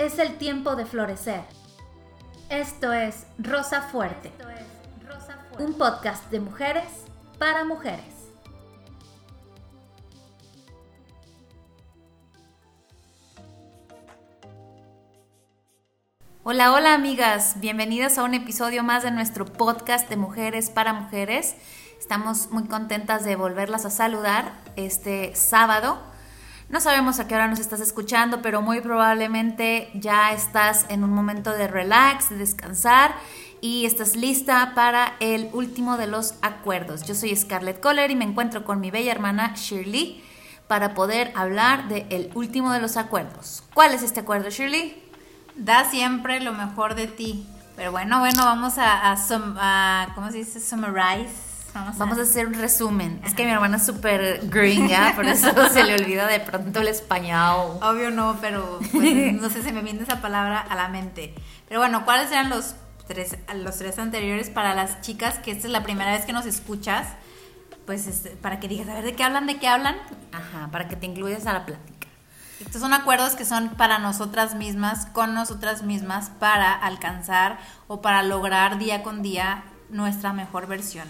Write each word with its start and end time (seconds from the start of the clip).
es 0.00 0.18
el 0.18 0.38
tiempo 0.38 0.76
de 0.76 0.86
florecer. 0.86 1.42
Esto 2.48 2.90
es 2.94 3.26
Rosa 3.38 3.82
Fuerte, 3.82 4.32
un 5.58 5.74
podcast 5.74 6.30
de 6.30 6.40
mujeres 6.40 6.86
para 7.38 7.66
mujeres. 7.66 8.14
Hola, 16.44 16.72
hola 16.72 16.94
amigas, 16.94 17.60
bienvenidas 17.60 18.16
a 18.16 18.24
un 18.24 18.32
episodio 18.32 18.82
más 18.82 19.02
de 19.02 19.10
nuestro 19.10 19.44
podcast 19.44 20.08
de 20.08 20.16
mujeres 20.16 20.70
para 20.70 20.94
mujeres. 20.94 21.56
Estamos 21.98 22.50
muy 22.50 22.64
contentas 22.68 23.22
de 23.24 23.36
volverlas 23.36 23.84
a 23.84 23.90
saludar 23.90 24.54
este 24.76 25.36
sábado 25.36 26.09
no 26.70 26.80
sabemos 26.80 27.18
a 27.18 27.26
qué 27.26 27.34
hora 27.34 27.48
nos 27.48 27.58
estás 27.58 27.80
escuchando, 27.80 28.42
pero 28.42 28.62
muy 28.62 28.80
probablemente 28.80 29.90
ya 29.92 30.32
estás 30.32 30.86
en 30.88 31.02
un 31.02 31.10
momento 31.10 31.50
de 31.52 31.66
relax, 31.66 32.30
de 32.30 32.36
descansar 32.36 33.12
y 33.60 33.86
estás 33.86 34.14
lista 34.14 34.72
para 34.76 35.14
el 35.18 35.50
último 35.52 35.96
de 35.96 36.06
los 36.06 36.34
acuerdos. 36.42 37.02
Yo 37.02 37.16
soy 37.16 37.34
Scarlett 37.34 37.80
Kohler 37.80 38.12
y 38.12 38.16
me 38.16 38.24
encuentro 38.24 38.64
con 38.64 38.80
mi 38.80 38.92
bella 38.92 39.10
hermana 39.10 39.54
Shirley 39.56 40.22
para 40.68 40.94
poder 40.94 41.32
hablar 41.34 41.88
del 41.88 42.30
último 42.34 42.72
de 42.72 42.80
los 42.80 42.96
acuerdos. 42.96 43.64
¿Cuál 43.74 43.92
es 43.92 44.04
este 44.04 44.20
acuerdo, 44.20 44.50
Shirley? 44.50 45.02
Da 45.56 45.84
siempre 45.90 46.38
lo 46.38 46.52
mejor 46.52 46.94
de 46.94 47.08
ti. 47.08 47.48
Pero 47.74 47.90
bueno, 47.90 48.20
bueno, 48.20 48.44
vamos 48.44 48.78
a, 48.78 49.12
a, 49.12 50.14
¿cómo 50.14 50.30
se 50.30 50.38
dice? 50.38 50.60
Summarize 50.60 51.49
Vamos 51.74 52.18
a, 52.18 52.22
hacer 52.22 52.46
un 52.46 52.54
resumen. 52.54 53.20
Es 53.24 53.34
que 53.34 53.44
mi 53.44 53.50
hermana 53.50 53.76
es 53.76 53.86
súper 53.86 54.40
gringa, 54.48 55.12
por 55.16 55.26
eso 55.26 55.50
se 55.68 55.84
le 55.84 55.94
olvida 55.94 56.26
de 56.26 56.40
pronto 56.40 56.80
el 56.80 56.88
español. 56.88 57.78
Obvio 57.82 58.10
no, 58.10 58.38
pero 58.40 58.80
pues, 58.92 59.32
no 59.34 59.50
sé, 59.50 59.62
se 59.62 59.72
me 59.72 59.82
viene 59.82 60.02
esa 60.02 60.20
palabra 60.20 60.60
a 60.60 60.74
la 60.74 60.88
mente. 60.88 61.34
Pero 61.68 61.80
bueno, 61.80 62.04
¿cuáles 62.04 62.30
eran 62.30 62.50
los 62.50 62.74
tres, 63.06 63.36
los 63.54 63.76
tres 63.76 63.98
anteriores 63.98 64.50
para 64.50 64.74
las 64.74 65.00
chicas? 65.00 65.38
Que 65.38 65.52
esta 65.52 65.66
es 65.66 65.72
la 65.72 65.82
primera 65.82 66.12
vez 66.12 66.24
que 66.24 66.32
nos 66.32 66.46
escuchas. 66.46 67.06
Pues 67.86 68.06
este, 68.06 68.30
para 68.30 68.60
que 68.60 68.68
digas, 68.68 68.88
a 68.88 68.94
ver, 68.94 69.04
¿de 69.04 69.14
qué 69.14 69.24
hablan? 69.24 69.46
¿De 69.46 69.58
qué 69.58 69.68
hablan? 69.68 69.96
Ajá, 70.32 70.68
para 70.70 70.88
que 70.88 70.96
te 70.96 71.06
incluyas 71.06 71.46
a 71.46 71.52
la 71.52 71.66
plática. 71.66 72.08
Estos 72.60 72.82
son 72.82 72.92
acuerdos 72.92 73.36
que 73.36 73.46
son 73.46 73.70
para 73.70 73.98
nosotras 73.98 74.54
mismas, 74.54 75.06
con 75.06 75.34
nosotras 75.34 75.82
mismas, 75.82 76.30
para 76.38 76.72
alcanzar 76.72 77.58
o 77.88 78.02
para 78.02 78.22
lograr 78.22 78.78
día 78.78 79.02
con 79.02 79.22
día 79.22 79.64
nuestra 79.88 80.32
mejor 80.32 80.66
versión. 80.66 81.08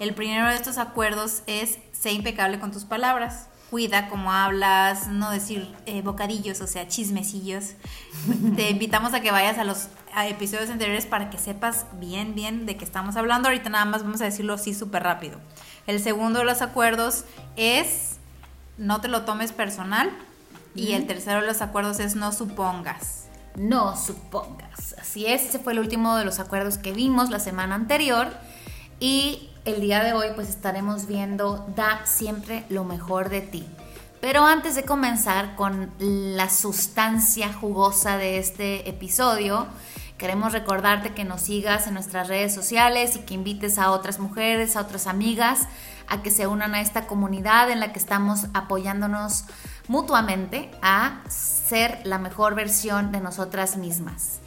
El 0.00 0.14
primero 0.14 0.48
de 0.48 0.54
estos 0.54 0.78
acuerdos 0.78 1.42
es 1.46 1.78
ser 1.92 2.12
impecable 2.12 2.58
con 2.58 2.72
tus 2.72 2.84
palabras. 2.84 3.48
Cuida 3.70 4.08
cómo 4.08 4.32
hablas, 4.32 5.08
no 5.08 5.30
decir 5.30 5.74
eh, 5.86 6.02
bocadillos, 6.02 6.60
o 6.60 6.66
sea, 6.66 6.86
chismecillos. 6.86 7.72
Te 8.56 8.70
invitamos 8.70 9.14
a 9.14 9.20
que 9.20 9.30
vayas 9.30 9.58
a 9.58 9.64
los 9.64 9.88
episodios 10.28 10.70
anteriores 10.70 11.06
para 11.06 11.30
que 11.30 11.38
sepas 11.38 11.86
bien, 11.94 12.34
bien 12.34 12.66
de 12.66 12.76
qué 12.76 12.84
estamos 12.84 13.16
hablando. 13.16 13.48
Ahorita 13.48 13.70
nada 13.70 13.84
más 13.84 14.02
vamos 14.02 14.20
a 14.20 14.24
decirlo 14.24 14.54
así 14.54 14.74
súper 14.74 15.02
rápido. 15.02 15.40
El 15.86 16.00
segundo 16.00 16.40
de 16.40 16.44
los 16.44 16.62
acuerdos 16.62 17.24
es 17.56 18.18
no 18.78 19.00
te 19.00 19.08
lo 19.08 19.22
tomes 19.22 19.52
personal. 19.52 20.10
Y 20.76 20.92
el 20.92 21.06
tercero 21.06 21.40
de 21.40 21.46
los 21.46 21.62
acuerdos 21.62 22.00
es 22.00 22.16
no 22.16 22.32
supongas. 22.32 23.26
No 23.56 23.96
supongas. 23.96 24.96
Así 24.98 25.26
es, 25.26 25.44
ese 25.44 25.60
fue 25.60 25.72
el 25.72 25.78
último 25.78 26.16
de 26.16 26.24
los 26.24 26.40
acuerdos 26.40 26.78
que 26.78 26.92
vimos 26.92 27.30
la 27.30 27.38
semana 27.38 27.76
anterior. 27.76 28.28
Y 28.98 29.50
el 29.64 29.80
día 29.80 30.04
de 30.04 30.12
hoy 30.12 30.28
pues 30.34 30.48
estaremos 30.48 31.06
viendo 31.06 31.66
Da 31.74 32.04
siempre 32.04 32.64
lo 32.68 32.84
mejor 32.84 33.30
de 33.30 33.40
ti. 33.40 33.66
Pero 34.20 34.44
antes 34.44 34.74
de 34.74 34.84
comenzar 34.84 35.56
con 35.56 35.90
la 35.98 36.48
sustancia 36.48 37.52
jugosa 37.52 38.16
de 38.16 38.38
este 38.38 38.88
episodio, 38.88 39.66
queremos 40.16 40.52
recordarte 40.52 41.12
que 41.12 41.24
nos 41.24 41.42
sigas 41.42 41.86
en 41.86 41.94
nuestras 41.94 42.28
redes 42.28 42.54
sociales 42.54 43.16
y 43.16 43.20
que 43.20 43.34
invites 43.34 43.78
a 43.78 43.90
otras 43.90 44.18
mujeres, 44.18 44.76
a 44.76 44.80
otras 44.80 45.06
amigas, 45.06 45.68
a 46.08 46.22
que 46.22 46.30
se 46.30 46.46
unan 46.46 46.74
a 46.74 46.80
esta 46.80 47.06
comunidad 47.06 47.70
en 47.70 47.80
la 47.80 47.92
que 47.92 47.98
estamos 47.98 48.46
apoyándonos 48.54 49.44
mutuamente 49.88 50.70
a 50.80 51.20
ser 51.28 52.00
la 52.04 52.18
mejor 52.18 52.54
versión 52.54 53.12
de 53.12 53.20
nosotras 53.20 53.76
mismas. 53.76 54.40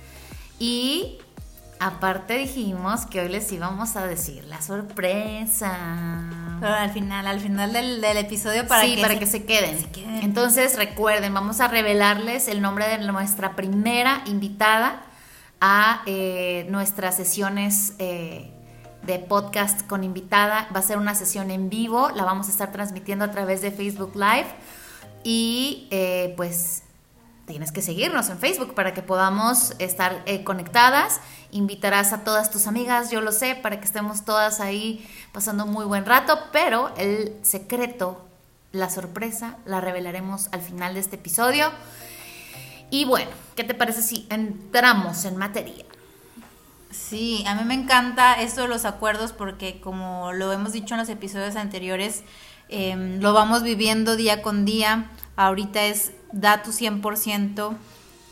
Y 0.59 1.19
Aparte 1.79 2.37
dijimos 2.37 3.05
que 3.05 3.21
hoy 3.21 3.29
les 3.29 3.51
íbamos 3.51 3.95
a 3.95 4.07
decir 4.07 4.43
la 4.45 4.61
sorpresa. 4.61 5.77
Pero 6.59 6.73
al 6.73 6.89
final, 6.89 7.27
al 7.27 7.39
final 7.39 7.71
del, 7.71 8.03
episodio 8.03 8.67
para, 8.67 8.83
que, 8.83 8.99
para 8.99 9.19
que 9.19 9.27
se 9.27 9.45
queden. 9.45 9.77
Entonces 10.23 10.75
recuerden, 10.75 11.33
vamos 11.33 11.59
a 11.59 11.67
revelarles 11.67 12.47
el 12.47 12.61
nombre 12.61 12.87
de 12.87 12.97
nuestra 12.99 13.55
primera 13.55 14.23
invitada 14.25 15.03
a 15.61 16.01
eh, 16.07 16.65
nuestras 16.69 17.15
sesiones 17.15 17.93
eh, 17.99 18.51
de 19.03 19.19
podcast 19.19 19.85
con 19.85 20.03
invitada. 20.03 20.67
Va 20.75 20.79
a 20.79 20.83
ser 20.83 20.97
una 20.97 21.13
sesión 21.13 21.51
en 21.51 21.69
vivo, 21.69 22.09
la 22.15 22.23
vamos 22.23 22.47
a 22.47 22.51
estar 22.51 22.71
transmitiendo 22.71 23.25
a 23.25 23.31
través 23.31 23.61
de 23.61 23.71
Facebook 23.71 24.15
Live. 24.15 24.47
Y 25.23 25.87
eh, 25.91 26.33
pues 26.37 26.83
tienes 27.45 27.71
que 27.71 27.83
seguirnos 27.83 28.29
en 28.29 28.39
Facebook 28.39 28.73
para 28.73 28.93
que 28.95 29.03
podamos 29.03 29.75
estar 29.77 30.25
conectadas. 30.43 31.21
Invitarás 31.51 32.13
a 32.13 32.23
todas 32.23 32.51
tus 32.51 32.67
amigas, 32.67 33.09
yo 33.11 33.21
lo 33.21 33.31
sé, 33.31 33.55
para 33.55 33.79
que 33.79 33.85
estemos 33.85 34.25
todas 34.25 34.59
ahí 34.59 35.07
pasando 35.31 35.65
muy 35.65 35.85
buen 35.85 36.05
rato, 36.05 36.39
pero 36.51 36.93
el 36.97 37.33
secreto, 37.41 38.25
la 38.71 38.89
sorpresa, 38.89 39.57
la 39.65 39.81
revelaremos 39.81 40.49
al 40.51 40.61
final 40.61 40.93
de 40.93 40.99
este 40.99 41.15
episodio. 41.15 41.71
Y 42.89 43.05
bueno, 43.05 43.31
¿qué 43.55 43.63
te 43.63 43.73
parece 43.73 44.01
si 44.01 44.27
entramos 44.29 45.25
en 45.25 45.37
materia? 45.37 45.85
Sí, 46.91 47.43
a 47.47 47.55
mí 47.55 47.63
me 47.65 47.73
encanta 47.73 48.41
esto 48.41 48.61
de 48.61 48.67
los 48.67 48.85
acuerdos 48.85 49.33
porque 49.33 49.79
como 49.81 50.31
lo 50.33 50.51
hemos 50.53 50.73
dicho 50.73 50.95
en 50.95 51.01
los 51.01 51.09
episodios 51.09 51.55
anteriores, 51.55 52.23
em, 52.69 53.19
lo 53.19 53.33
vamos 53.33 53.63
viviendo 53.63 54.15
día 54.15 54.41
con 54.41 54.65
día. 54.65 55.09
Ahorita 55.35 55.83
es 55.83 56.11
da 56.31 56.63
tu 56.63 56.71
100%, 56.71 57.75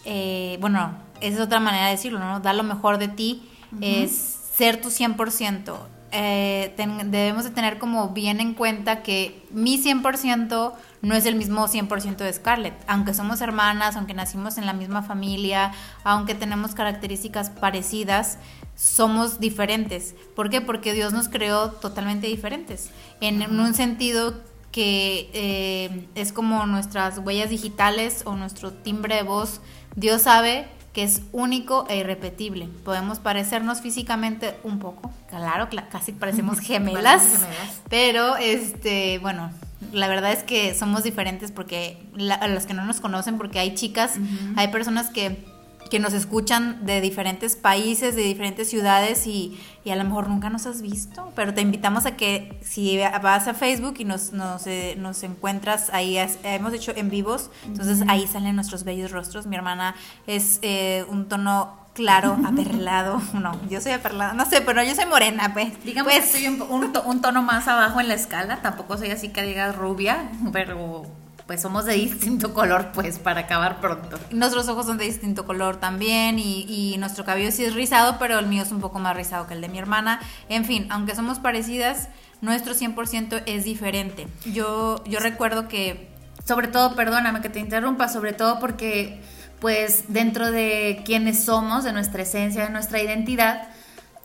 eh, 0.05 0.57
bueno, 0.61 1.04
esa 1.21 1.35
es 1.35 1.39
otra 1.39 1.59
manera 1.59 1.85
de 1.85 1.91
decirlo, 1.91 2.19
¿no? 2.19 2.39
Da 2.39 2.53
lo 2.53 2.63
mejor 2.63 2.97
de 2.97 3.07
ti, 3.07 3.49
es 3.81 4.11
ser 4.55 4.81
tu 4.81 4.89
100%. 4.89 5.75
Eh, 6.17 6.73
debemos 7.07 7.43
de 7.43 7.49
tener 7.49 7.77
como 7.77 8.09
bien 8.09 8.39
en 8.39 8.53
cuenta 8.53 9.03
que 9.03 9.45
mi 9.51 9.77
100% 9.77 10.73
no 11.01 11.15
es 11.15 11.25
el 11.25 11.35
mismo 11.35 11.67
100% 11.67 12.17
de 12.17 12.31
Scarlett. 12.31 12.73
Aunque 12.87 13.13
somos 13.13 13.41
hermanas, 13.41 13.97
aunque 13.97 14.13
nacimos 14.13 14.57
en 14.57 14.65
la 14.65 14.73
misma 14.73 15.01
familia, 15.03 15.73
aunque 16.05 16.33
tenemos 16.33 16.73
características 16.73 17.49
parecidas, 17.49 18.37
somos 18.75 19.39
diferentes. 19.39 20.15
¿Por 20.35 20.49
qué? 20.49 20.61
Porque 20.61 20.93
Dios 20.93 21.11
nos 21.11 21.27
creó 21.27 21.71
totalmente 21.71 22.27
diferentes. 22.27 22.91
En 23.19 23.41
un 23.59 23.73
sentido 23.73 24.41
que 24.71 25.29
eh, 25.33 26.07
es 26.15 26.33
como 26.33 26.65
nuestras 26.65 27.19
huellas 27.19 27.49
digitales 27.49 28.23
o 28.25 28.35
nuestro 28.35 28.73
timbre 28.73 29.15
de 29.15 29.23
voz. 29.23 29.61
Dios 29.95 30.23
sabe 30.23 30.67
que 30.95 31.03
es 31.03 31.23
único 31.33 31.85
e 31.89 31.97
irrepetible. 31.97 32.69
Podemos 32.85 33.19
parecernos 33.19 33.81
físicamente 33.81 34.55
un 34.63 34.79
poco, 34.79 35.11
claro, 35.29 35.67
casi 35.91 36.13
parecemos 36.13 36.59
gemelas, 36.61 37.45
pero 37.89 38.37
este, 38.37 39.19
bueno, 39.19 39.51
la 39.91 40.07
verdad 40.07 40.31
es 40.31 40.43
que 40.43 40.73
somos 40.73 41.03
diferentes 41.03 41.51
porque 41.51 42.01
a 42.39 42.47
los 42.47 42.65
que 42.65 42.73
no 42.73 42.85
nos 42.85 43.01
conocen, 43.01 43.37
porque 43.37 43.59
hay 43.59 43.75
chicas, 43.75 44.13
hay 44.55 44.69
personas 44.69 45.09
que 45.09 45.45
que 45.89 45.99
nos 45.99 46.13
escuchan 46.13 46.85
de 46.85 47.01
diferentes 47.01 47.55
países, 47.55 48.15
de 48.15 48.23
diferentes 48.23 48.69
ciudades 48.69 49.27
y, 49.27 49.59
a 49.89 49.95
lo 49.95 50.03
mejor 50.03 50.29
nunca 50.29 50.49
nos 50.49 50.65
has 50.65 50.81
visto, 50.81 51.31
pero 51.35 51.53
te 51.53 51.61
invitamos 51.61 52.07
a 52.07 52.17
que 52.17 52.57
si 52.63 52.97
vas 53.21 53.47
a 53.47 53.53
Facebook 53.53 53.95
y 53.99 54.03
nos, 54.03 54.33
nos, 54.33 54.65
eh, 54.65 54.97
encuentras, 55.21 55.91
ahí 55.93 56.17
hemos 56.43 56.73
hecho 56.73 56.91
en 56.95 57.11
vivos, 57.11 57.51
entonces 57.67 58.03
ahí 58.07 58.25
salen 58.25 58.55
nuestros 58.55 58.83
bellos 58.83 59.11
rostros. 59.11 59.45
Mi 59.45 59.55
hermana 59.55 59.95
es 60.25 60.57
eh, 60.63 61.05
un 61.09 61.27
tono 61.27 61.85
claro, 61.93 62.37
aperlado. 62.45 63.21
No, 63.33 63.59
yo 63.69 63.79
soy 63.79 63.91
aperlada, 63.91 64.33
no 64.33 64.45
sé, 64.45 64.61
pero 64.61 64.83
yo 64.83 64.95
soy 64.95 65.05
morena, 65.05 65.53
pues. 65.53 65.83
Digamos 65.83 66.13
pues, 66.13 66.25
que 66.25 66.39
soy 66.39 66.47
un, 66.47 66.61
un, 67.05 67.21
tono 67.21 67.43
más 67.43 67.67
abajo 67.67 67.99
en 67.99 68.07
la 68.07 68.15
escala, 68.15 68.61
tampoco 68.63 68.97
soy 68.97 69.11
así 69.11 69.29
que 69.29 69.43
digas 69.43 69.75
rubia, 69.75 70.29
pero 70.51 71.05
pues 71.47 71.61
somos 71.61 71.85
de 71.85 71.93
distinto 71.95 72.53
color, 72.53 72.91
pues, 72.93 73.19
para 73.19 73.41
acabar 73.41 73.79
pronto. 73.79 74.19
Nuestros 74.31 74.67
ojos 74.67 74.85
son 74.85 74.97
de 74.97 75.05
distinto 75.05 75.45
color 75.45 75.77
también 75.77 76.39
y, 76.39 76.95
nuestro 76.99 77.25
cabello 77.25 77.51
sí 77.51 77.63
es 77.63 77.73
rizado, 77.73 78.17
pero 78.19 78.39
el 78.39 78.47
mío 78.47 78.63
es 78.63 78.71
un 78.71 78.79
poco 78.79 78.99
más 78.99 79.15
rizado 79.15 79.47
que 79.47 79.53
el 79.53 79.61
de 79.61 79.67
mi 79.67 79.77
hermana. 79.77 80.21
En 80.49 80.65
fin, 80.65 80.87
aunque 80.89 81.13
somos 81.13 81.39
parecidas, 81.39 82.09
nuestro 82.41 82.73
100% 82.73 83.43
es 83.45 83.63
diferente. 83.63 84.27
Yo, 84.45 85.03
yo 85.05 85.19
recuerdo 85.19 85.67
que... 85.67 86.13
Sobre 86.45 86.67
todo, 86.67 86.95
perdóname 86.95 87.41
que 87.41 87.49
te 87.49 87.59
interrumpa, 87.59 88.07
sobre 88.07 88.31
todo 88.31 88.59
porque, 88.59 89.19
pues, 89.59 90.05
dentro 90.09 90.51
de 90.51 91.01
quienes 91.03 91.43
somos, 91.43 91.83
de 91.83 91.91
nuestra 91.91 92.21
esencia, 92.21 92.65
de 92.65 92.69
nuestra 92.69 93.01
identidad, 93.01 93.67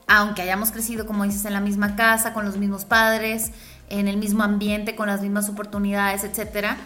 aunque 0.07 0.43
hayamos 0.43 0.71
crecido, 0.71 1.07
como 1.07 1.25
dices, 1.25 1.47
en 1.47 1.55
la 1.55 1.61
misma 1.61 1.97
casa, 1.97 2.35
con 2.35 2.45
los 2.45 2.59
mismos 2.59 2.85
padres, 2.85 3.53
en 3.89 4.07
el 4.07 4.19
mismo 4.19 4.43
ambiente, 4.43 4.95
con 4.97 5.07
las 5.07 5.23
mismas 5.23 5.49
oportunidades, 5.49 6.25
etcétera, 6.25 6.77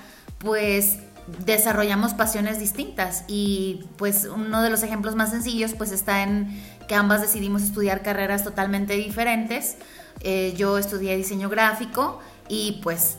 pues 0.45 0.99
desarrollamos 1.47 2.13
pasiones 2.13 2.59
distintas 2.59 3.25
y 3.27 3.87
pues 3.97 4.27
uno 4.27 4.63
de 4.63 4.71
los 4.71 4.83
ejemplos 4.83 5.15
más 5.15 5.31
sencillos 5.31 5.73
pues 5.73 5.91
está 5.91 6.23
en 6.23 6.63
que 6.87 6.95
ambas 6.95 7.23
decidimos 7.23 7.63
estudiar 7.63 8.03
carreras 8.03 8.45
totalmente 8.45 8.95
diferentes. 8.95 9.77
Eh, 10.21 10.55
yo 10.57 10.79
estudié 10.79 11.17
diseño 11.17 11.49
gráfico 11.49 12.21
y 12.49 12.81
pues 12.83 13.17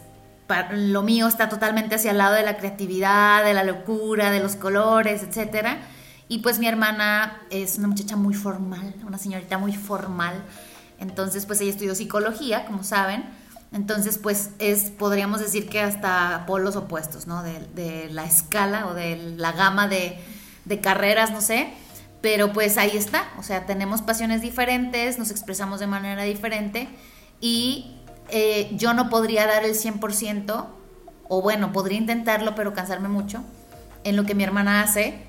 lo 0.71 1.01
mío 1.01 1.27
está 1.27 1.49
totalmente 1.49 1.95
hacia 1.95 2.11
el 2.11 2.19
lado 2.19 2.35
de 2.35 2.43
la 2.43 2.57
creatividad, 2.57 3.43
de 3.43 3.53
la 3.53 3.63
locura, 3.63 4.29
de 4.29 4.39
los 4.39 4.55
colores, 4.55 5.23
etcétera. 5.23 5.79
Y 6.27 6.39
pues 6.39 6.59
mi 6.59 6.67
hermana 6.67 7.41
es 7.49 7.77
una 7.77 7.87
muchacha 7.87 8.15
muy 8.15 8.33
formal, 8.33 8.93
una 9.05 9.17
señorita 9.17 9.57
muy 9.57 9.73
formal. 9.73 10.43
Entonces, 10.99 11.45
pues 11.45 11.61
ella 11.61 11.71
estudió 11.71 11.93
psicología, 11.95 12.65
como 12.65 12.83
saben. 12.83 13.25
Entonces, 13.75 14.17
pues 14.17 14.51
es, 14.59 14.83
podríamos 14.89 15.41
decir 15.41 15.67
que 15.67 15.81
hasta 15.81 16.45
polos 16.47 16.77
opuestos, 16.77 17.27
¿no? 17.27 17.43
De, 17.43 18.07
la 18.09 18.23
escala 18.23 18.87
o 18.87 18.93
de 18.93 19.17
la 19.35 19.51
gama 19.51 19.89
de, 19.89 20.17
de 20.63 20.79
carreras, 20.79 21.31
no 21.31 21.41
sé. 21.41 21.73
Pero 22.21 22.53
pues 22.53 22.77
ahí 22.77 22.95
está, 22.95 23.25
o 23.37 23.43
sea, 23.43 23.65
tenemos 23.65 24.01
pasiones 24.01 24.41
diferentes, 24.41 25.19
nos 25.19 25.29
expresamos 25.29 25.79
de 25.79 25.87
manera 25.87 26.23
diferente 26.23 26.87
y 27.39 27.97
eh, 28.29 28.71
yo 28.71 28.93
no 28.93 29.09
podría 29.09 29.45
dar 29.45 29.65
el 29.65 29.75
100%, 29.75 30.65
o 31.27 31.41
bueno, 31.41 31.73
podría 31.73 31.97
intentarlo, 31.97 32.55
pero 32.55 32.73
cansarme 32.73 33.09
mucho, 33.09 33.43
en 34.05 34.15
lo 34.15 34.23
que 34.23 34.35
mi 34.35 34.43
hermana 34.43 34.81
hace, 34.81 35.19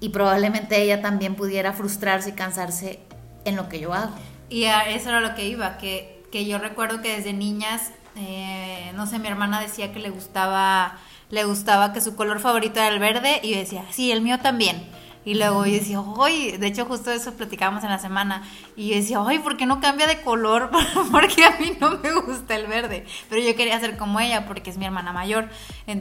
y 0.00 0.08
probablemente 0.10 0.82
ella 0.82 1.00
también 1.00 1.36
pudiera 1.36 1.72
frustrarse 1.72 2.30
y 2.30 2.32
cansarse 2.32 2.98
en 3.44 3.56
lo 3.56 3.68
que 3.68 3.80
yo 3.80 3.94
hago. 3.94 4.12
Y 4.50 4.64
a 4.64 4.90
eso 4.90 5.08
era 5.08 5.20
lo 5.20 5.34
que 5.34 5.46
iba, 5.46 5.78
que, 5.78 6.21
que 6.32 6.46
yo 6.46 6.58
recuerdo 6.58 7.00
que 7.00 7.16
desde 7.16 7.32
niñas, 7.32 7.92
eh, 8.16 8.90
no 8.96 9.06
sé, 9.06 9.20
mi 9.20 9.28
hermana 9.28 9.60
decía 9.60 9.92
que 9.92 10.00
le 10.00 10.10
gustaba, 10.10 10.98
le 11.30 11.44
gustaba 11.44 11.92
que 11.92 12.00
su 12.00 12.16
color 12.16 12.40
favorito 12.40 12.80
era 12.80 12.88
el 12.88 12.98
verde, 12.98 13.38
y 13.44 13.52
yo 13.52 13.58
decía, 13.58 13.84
sí, 13.90 14.10
el 14.10 14.22
mío 14.22 14.40
también 14.40 14.82
y 15.24 15.34
luego 15.34 15.64
yo 15.66 15.74
decía, 15.74 16.02
¡ay! 16.20 16.56
De 16.56 16.66
hecho, 16.66 16.84
justo 16.84 17.12
eso 17.12 17.32
platicábamos 17.34 17.84
en 17.84 17.90
la 17.90 17.98
semana. 17.98 18.42
Y 18.74 18.88
yo 18.88 18.96
decía, 18.96 19.18
¡ay! 19.24 19.38
¿Por 19.38 19.56
qué 19.56 19.66
no 19.66 19.80
cambia 19.80 20.06
de 20.08 20.20
color? 20.22 20.70
porque 21.12 21.44
a 21.44 21.58
mí 21.58 21.76
no 21.80 21.98
me 21.98 22.12
gusta 22.12 22.56
el 22.56 22.66
verde. 22.66 23.06
Pero 23.28 23.40
yo 23.40 23.54
quería 23.54 23.78
ser 23.78 23.96
como 23.96 24.18
ella 24.18 24.46
porque 24.46 24.70
es 24.70 24.78
mi 24.78 24.84
hermana 24.84 25.12
mayor. 25.12 25.48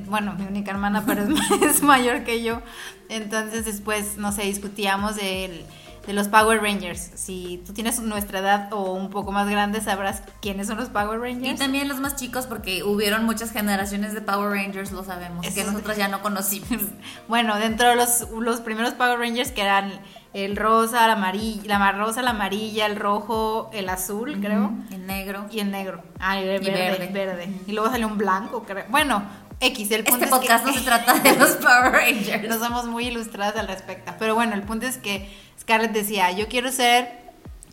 bueno, 0.07 0.33
mi 0.33 0.45
única 0.45 0.71
hermana, 0.71 1.03
pero 1.05 1.25
es, 1.61 1.83
mayor 1.83 2.23
que 2.23 2.41
yo. 2.41 2.61
Entonces, 3.09 3.65
después, 3.65 4.17
no 4.17 4.31
sé, 4.31 4.43
discutíamos 4.43 5.17
del 5.17 5.65
de 6.05 6.13
los 6.13 6.27
Power 6.27 6.61
Rangers. 6.61 7.11
Si 7.15 7.61
tú 7.65 7.73
tienes 7.73 7.99
nuestra 7.99 8.39
edad 8.39 8.73
o 8.73 8.93
un 8.93 9.09
poco 9.09 9.31
más 9.31 9.49
grande, 9.49 9.81
sabrás 9.81 10.23
quiénes 10.41 10.67
son 10.67 10.77
los 10.77 10.89
Power 10.89 11.19
Rangers. 11.19 11.55
Y 11.55 11.55
también 11.55 11.87
los 11.87 11.99
más 11.99 12.15
chicos, 12.15 12.47
porque 12.47 12.83
hubieron 12.83 13.25
muchas 13.25 13.51
generaciones 13.51 14.13
de 14.13 14.21
Power 14.21 14.51
Rangers, 14.51 14.91
lo 14.91 15.03
sabemos, 15.03 15.45
que 15.47 15.63
nosotros 15.63 15.97
ya 15.97 16.07
no 16.07 16.21
conocimos. 16.21 16.81
bueno, 17.27 17.57
dentro 17.57 17.89
de 17.89 17.95
los, 17.95 18.27
los 18.31 18.61
primeros 18.61 18.93
Power 18.93 19.19
Rangers 19.19 19.51
que 19.51 19.61
eran 19.61 19.91
el 20.33 20.55
rosa, 20.55 21.07
la 21.07 21.13
amarilla, 21.13 21.77
la 21.77 21.91
rosa, 21.91 22.21
la 22.21 22.29
amarilla, 22.29 22.85
el 22.85 22.95
rojo, 22.95 23.69
el 23.73 23.89
azul, 23.89 24.39
creo. 24.39 24.71
El 24.91 25.05
negro. 25.05 25.45
Y 25.51 25.59
el 25.59 25.71
negro. 25.71 26.03
Ah, 26.19 26.39
el 26.39 26.61
verde, 26.61 27.09
verde. 27.11 27.49
Y 27.67 27.73
luego 27.73 27.89
salió 27.89 28.07
un 28.07 28.17
blanco, 28.17 28.63
creo. 28.63 28.85
Bueno, 28.89 29.23
X, 29.63 29.91
el 29.91 30.03
punto 30.03 30.25
este 30.25 30.35
podcast 30.35 30.65
no 30.65 30.73
se 30.73 30.81
trata 30.81 31.19
de 31.19 31.35
los 31.37 31.51
Power 31.51 31.91
Rangers. 31.91 32.49
No 32.49 32.57
somos 32.57 32.87
muy 32.87 33.05
ilustradas 33.05 33.55
al 33.55 33.67
respecto. 33.67 34.11
Pero 34.17 34.33
bueno, 34.33 34.55
el 34.55 34.63
punto 34.63 34.87
es 34.87 34.97
que 34.97 35.29
Scarlett 35.59 35.91
decía, 35.91 36.31
yo 36.31 36.47
quiero 36.47 36.71
ser 36.71 37.21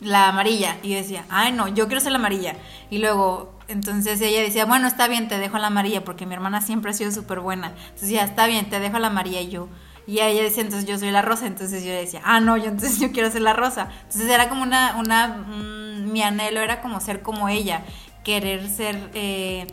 la 0.00 0.28
amarilla. 0.28 0.76
Y 0.82 0.90
yo 0.90 0.96
decía, 0.96 1.24
ay 1.30 1.52
no, 1.52 1.66
yo 1.66 1.86
quiero 1.86 2.02
ser 2.02 2.12
la 2.12 2.18
amarilla. 2.18 2.56
Y 2.90 2.98
luego, 2.98 3.58
entonces 3.68 4.20
ella 4.20 4.42
decía, 4.42 4.66
bueno, 4.66 4.86
está 4.86 5.08
bien, 5.08 5.28
te 5.28 5.38
dejo 5.38 5.56
la 5.56 5.68
amarilla, 5.68 6.04
porque 6.04 6.26
mi 6.26 6.34
hermana 6.34 6.60
siempre 6.60 6.90
ha 6.90 6.94
sido 6.94 7.10
súper 7.10 7.40
buena. 7.40 7.72
Entonces 7.86 8.10
ya, 8.10 8.22
está 8.22 8.46
bien, 8.46 8.68
te 8.68 8.80
dejo 8.80 8.98
la 8.98 9.06
amarilla. 9.06 9.40
Y 9.40 9.48
yo, 9.48 9.68
y 10.06 10.20
ella 10.20 10.42
decía, 10.42 10.64
entonces 10.64 10.86
yo 10.86 10.98
soy 10.98 11.10
la 11.10 11.22
rosa. 11.22 11.46
Entonces 11.46 11.84
yo 11.84 11.92
decía, 11.92 12.20
ah, 12.22 12.40
no, 12.40 12.58
yo 12.58 12.66
entonces 12.66 13.00
yo 13.00 13.12
quiero 13.12 13.30
ser 13.30 13.40
la 13.40 13.54
rosa. 13.54 13.88
Entonces 14.04 14.28
era 14.28 14.50
como 14.50 14.62
una, 14.62 14.96
una, 14.96 15.28
mm, 15.28 16.12
mi 16.12 16.20
anhelo 16.20 16.60
era 16.60 16.82
como 16.82 17.00
ser 17.00 17.22
como 17.22 17.48
ella, 17.48 17.82
querer 18.24 18.68
ser... 18.68 19.10
Eh, 19.14 19.66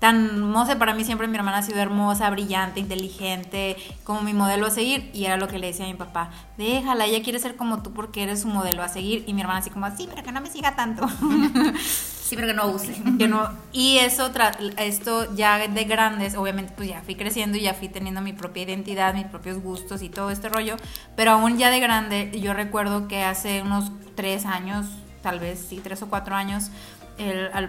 tan, 0.00 0.50
no 0.50 0.66
sé, 0.66 0.76
para 0.76 0.94
mí 0.94 1.04
siempre 1.04 1.28
mi 1.28 1.36
hermana 1.36 1.58
ha 1.58 1.62
sido 1.62 1.78
hermosa, 1.78 2.28
brillante, 2.30 2.80
inteligente, 2.80 3.76
como 4.02 4.22
mi 4.22 4.32
modelo 4.32 4.66
a 4.66 4.70
seguir. 4.70 5.10
Y 5.12 5.26
era 5.26 5.36
lo 5.36 5.46
que 5.46 5.58
le 5.58 5.68
decía 5.68 5.84
a 5.84 5.88
mi 5.88 5.94
papá, 5.94 6.30
déjala, 6.56 7.04
ella 7.04 7.22
quiere 7.22 7.38
ser 7.38 7.54
como 7.54 7.82
tú 7.82 7.92
porque 7.92 8.22
eres 8.22 8.40
su 8.40 8.48
modelo 8.48 8.82
a 8.82 8.88
seguir. 8.88 9.24
Y 9.26 9.34
mi 9.34 9.42
hermana 9.42 9.60
así 9.60 9.70
como, 9.70 9.88
sí, 9.94 10.08
pero 10.08 10.22
que 10.24 10.32
no 10.32 10.40
me 10.40 10.50
siga 10.50 10.74
tanto. 10.74 11.06
sí, 11.78 12.34
pero 12.34 12.48
que 12.48 12.54
no 12.54 12.68
use. 12.68 12.94
que 13.18 13.28
no, 13.28 13.50
y 13.72 13.98
eso, 13.98 14.32
esto 14.78 15.34
ya 15.34 15.58
de 15.68 15.84
grandes, 15.84 16.34
obviamente 16.34 16.72
pues 16.74 16.88
ya 16.88 17.02
fui 17.02 17.14
creciendo 17.14 17.58
y 17.58 17.62
ya 17.62 17.74
fui 17.74 17.88
teniendo 17.88 18.22
mi 18.22 18.32
propia 18.32 18.62
identidad, 18.62 19.12
mis 19.12 19.26
propios 19.26 19.62
gustos 19.62 20.00
y 20.00 20.08
todo 20.08 20.30
este 20.30 20.48
rollo. 20.48 20.76
Pero 21.14 21.32
aún 21.32 21.58
ya 21.58 21.68
de 21.70 21.78
grande, 21.78 22.32
yo 22.40 22.54
recuerdo 22.54 23.06
que 23.06 23.22
hace 23.22 23.60
unos 23.60 23.92
tres 24.14 24.46
años, 24.46 24.86
tal 25.20 25.40
vez 25.40 25.66
sí, 25.68 25.78
tres 25.84 26.00
o 26.00 26.08
cuatro 26.08 26.34
años, 26.34 26.70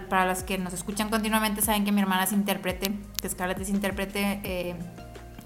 para 0.08 0.26
las 0.26 0.42
que 0.42 0.58
nos 0.58 0.72
escuchan 0.72 1.08
continuamente 1.08 1.62
saben 1.62 1.84
que 1.84 1.92
mi 1.92 2.00
hermana 2.00 2.24
es 2.24 2.32
intérprete, 2.32 2.92
que 3.20 3.28
Scarlett 3.28 3.60
es 3.60 3.68
intérprete. 3.68 4.40
Eh, 4.44 4.74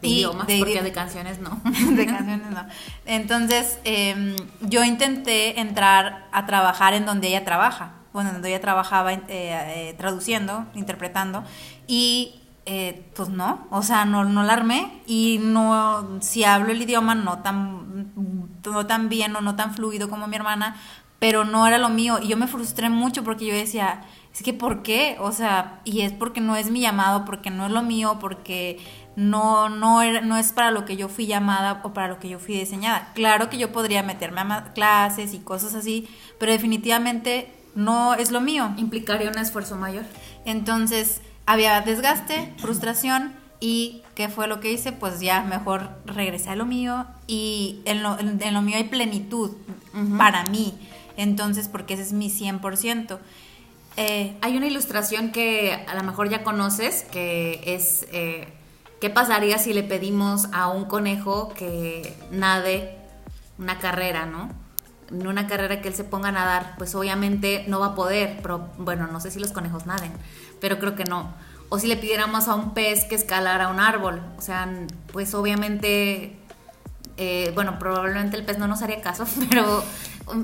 de 0.03 0.08
idiomas, 0.08 0.47
de, 0.47 0.58
porque 0.58 0.82
de 0.82 0.93
canciones 0.93 1.41
no. 1.41 1.61
de 1.97 2.06
canciones 2.06 2.50
no. 2.50 2.67
Entonces, 3.06 3.79
em, 3.85 4.37
yo 4.61 4.85
intenté 4.85 5.58
entrar 5.61 6.26
a 6.32 6.44
trabajar 6.44 6.93
en 6.93 7.06
donde 7.06 7.29
ella 7.29 7.44
trabaja, 7.44 7.93
bueno, 8.12 8.32
donde 8.32 8.50
ella 8.50 8.61
trabajaba 8.61 9.12
eh, 9.12 9.23
eh, 9.29 9.94
traduciendo, 9.97 10.67
interpretando, 10.75 11.44
y 11.87 12.43
pues 13.14 13.29
no, 13.29 13.69
o 13.70 13.82
sea, 13.82 14.05
no, 14.05 14.25
no 14.25 14.43
la 14.43 14.55
armé 14.55 15.00
y 15.06 15.38
no, 15.41 16.19
si 16.20 16.43
hablo 16.43 16.73
el 16.73 16.82
idioma 16.82 17.14
no 17.14 17.38
tan, 17.38 18.12
no 18.64 18.87
tan 18.87 19.09
bien 19.09 19.37
o 19.37 19.41
no 19.41 19.55
tan 19.55 19.73
fluido 19.73 20.11
como 20.11 20.26
mi 20.26 20.35
hermana, 20.35 20.75
pero 21.26 21.44
no 21.44 21.67
era 21.67 21.76
lo 21.76 21.88
mío. 21.88 22.20
Y 22.23 22.28
yo 22.28 22.37
me 22.37 22.46
frustré 22.46 22.88
mucho 22.88 23.25
porque 23.25 23.46
yo 23.46 23.52
decía, 23.52 24.05
es 24.32 24.44
que 24.44 24.55
¿por 24.55 24.84
qué? 24.84 25.17
O 25.19 25.32
sea, 25.32 25.81
y 25.82 26.02
es 26.02 26.12
porque 26.12 26.40
no 26.40 26.55
es 26.55 26.70
mi 26.70 26.81
llamado, 26.81 27.25
porque 27.25 27.50
no 27.50 27.67
es 27.67 27.73
lo 27.73 27.82
mío, 27.82 28.19
porque 28.20 28.78
no, 29.17 29.69
no, 29.69 30.05
no 30.20 30.37
es 30.37 30.52
para 30.52 30.70
lo 30.70 30.84
que 30.84 30.96
yo 30.96 31.08
fui 31.08 31.26
llamada 31.26 31.81
o 31.82 31.93
para 31.93 32.06
lo 32.06 32.20
que 32.20 32.28
yo 32.28 32.38
fui 32.38 32.56
diseñada. 32.56 33.11
Claro 33.17 33.50
que 33.50 33.58
yo 33.58 33.73
podría 33.73 34.05
meterme 34.05 34.40
a 34.40 34.73
clases 34.73 35.34
y 35.34 35.40
cosas 35.40 35.75
así, 35.75 36.08
pero 36.38 36.52
definitivamente 36.52 37.52
no 37.75 38.14
es 38.14 38.31
lo 38.31 38.40
mío. 38.40 38.73
Implicaría 38.76 39.28
un 39.28 39.38
esfuerzo 39.38 39.75
mayor. 39.75 40.05
Entonces, 40.44 41.23
había 41.44 41.81
desgaste, 41.81 42.55
frustración. 42.58 43.34
¿Y 43.58 44.02
qué 44.14 44.28
fue 44.28 44.46
lo 44.46 44.61
que 44.61 44.70
hice? 44.70 44.93
Pues 44.93 45.19
ya 45.19 45.43
mejor 45.43 45.90
regresé 46.05 46.50
a 46.50 46.56
lo 46.56 46.67
mío 46.67 47.05
y 47.26 47.80
en 47.85 48.04
lo, 48.04 48.16
en 48.21 48.54
lo 48.54 48.62
mío 48.62 48.76
hay 48.76 48.85
plenitud 48.85 49.56
para 50.18 50.45
mí 50.45 50.78
entonces 51.16 51.68
porque 51.68 51.94
ese 51.94 52.02
es 52.02 52.12
mi 52.12 52.30
100%. 52.30 53.18
Eh, 53.96 54.37
hay 54.42 54.56
una 54.56 54.66
ilustración 54.66 55.32
que 55.32 55.73
a 55.73 55.94
lo 55.94 56.02
mejor 56.02 56.28
ya 56.28 56.44
conoces, 56.44 57.04
que 57.11 57.62
es 57.66 58.06
eh, 58.12 58.46
qué 59.00 59.08
pasaría 59.08 59.58
si 59.58 59.73
le 59.73 59.82
pedimos 59.82 60.49
a 60.52 60.68
un 60.68 60.85
conejo 60.85 61.49
que 61.54 62.14
nade 62.30 62.99
una 63.58 63.78
carrera, 63.78 64.26
¿no? 64.26 64.50
En 65.11 65.26
una 65.26 65.46
carrera 65.46 65.80
que 65.80 65.88
él 65.88 65.94
se 65.94 66.04
ponga 66.04 66.28
a 66.28 66.32
nadar, 66.32 66.75
pues 66.76 66.94
obviamente 66.94 67.64
no 67.68 67.80
va 67.80 67.87
a 67.87 67.94
poder, 67.94 68.40
pero 68.42 68.68
bueno, 68.76 69.06
no 69.06 69.20
sé 69.20 69.30
si 69.30 69.38
los 69.38 69.52
conejos 69.52 69.87
naden, 69.87 70.12
pero 70.61 70.78
creo 70.78 70.94
que 70.94 71.04
no. 71.04 71.32
O 71.68 71.78
si 71.78 71.87
le 71.87 71.96
pidiéramos 71.96 72.49
a 72.49 72.54
un 72.54 72.75
pez 72.75 73.04
que 73.04 73.14
escalara 73.14 73.68
un 73.68 73.80
árbol, 73.80 74.20
o 74.37 74.42
sea, 74.42 74.68
pues 75.12 75.32
obviamente, 75.35 76.37
eh, 77.16 77.50
bueno, 77.54 77.78
probablemente 77.78 78.37
el 78.37 78.44
pez 78.44 78.58
no 78.58 78.68
nos 78.68 78.82
haría 78.82 79.00
caso, 79.00 79.25
pero 79.49 79.82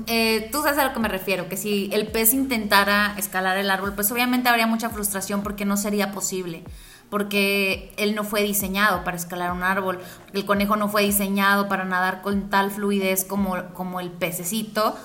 eh, 0.07 0.49
tú 0.51 0.61
sabes 0.61 0.77
a 0.79 0.85
lo 0.85 0.93
que 0.93 0.99
me 0.99 1.07
refiero, 1.07 1.49
que 1.49 1.57
si 1.57 1.89
el 1.91 2.07
pez 2.07 2.33
intentara 2.33 3.15
escalar 3.17 3.57
el 3.57 3.69
árbol, 3.69 3.93
pues 3.93 4.11
obviamente 4.11 4.49
habría 4.49 4.67
mucha 4.67 4.89
frustración 4.89 5.43
porque 5.43 5.65
no 5.65 5.75
sería 5.75 6.11
posible, 6.11 6.63
porque 7.09 7.93
él 7.97 8.15
no 8.15 8.23
fue 8.23 8.43
diseñado 8.43 9.03
para 9.03 9.17
escalar 9.17 9.51
un 9.51 9.63
árbol, 9.63 9.99
el 10.33 10.45
conejo 10.45 10.77
no 10.77 10.87
fue 10.87 11.03
diseñado 11.03 11.67
para 11.67 11.83
nadar 11.83 12.21
con 12.21 12.49
tal 12.49 12.71
fluidez 12.71 13.25
como, 13.25 13.55
como 13.73 13.99
el 13.99 14.09
pececito, 14.09 14.95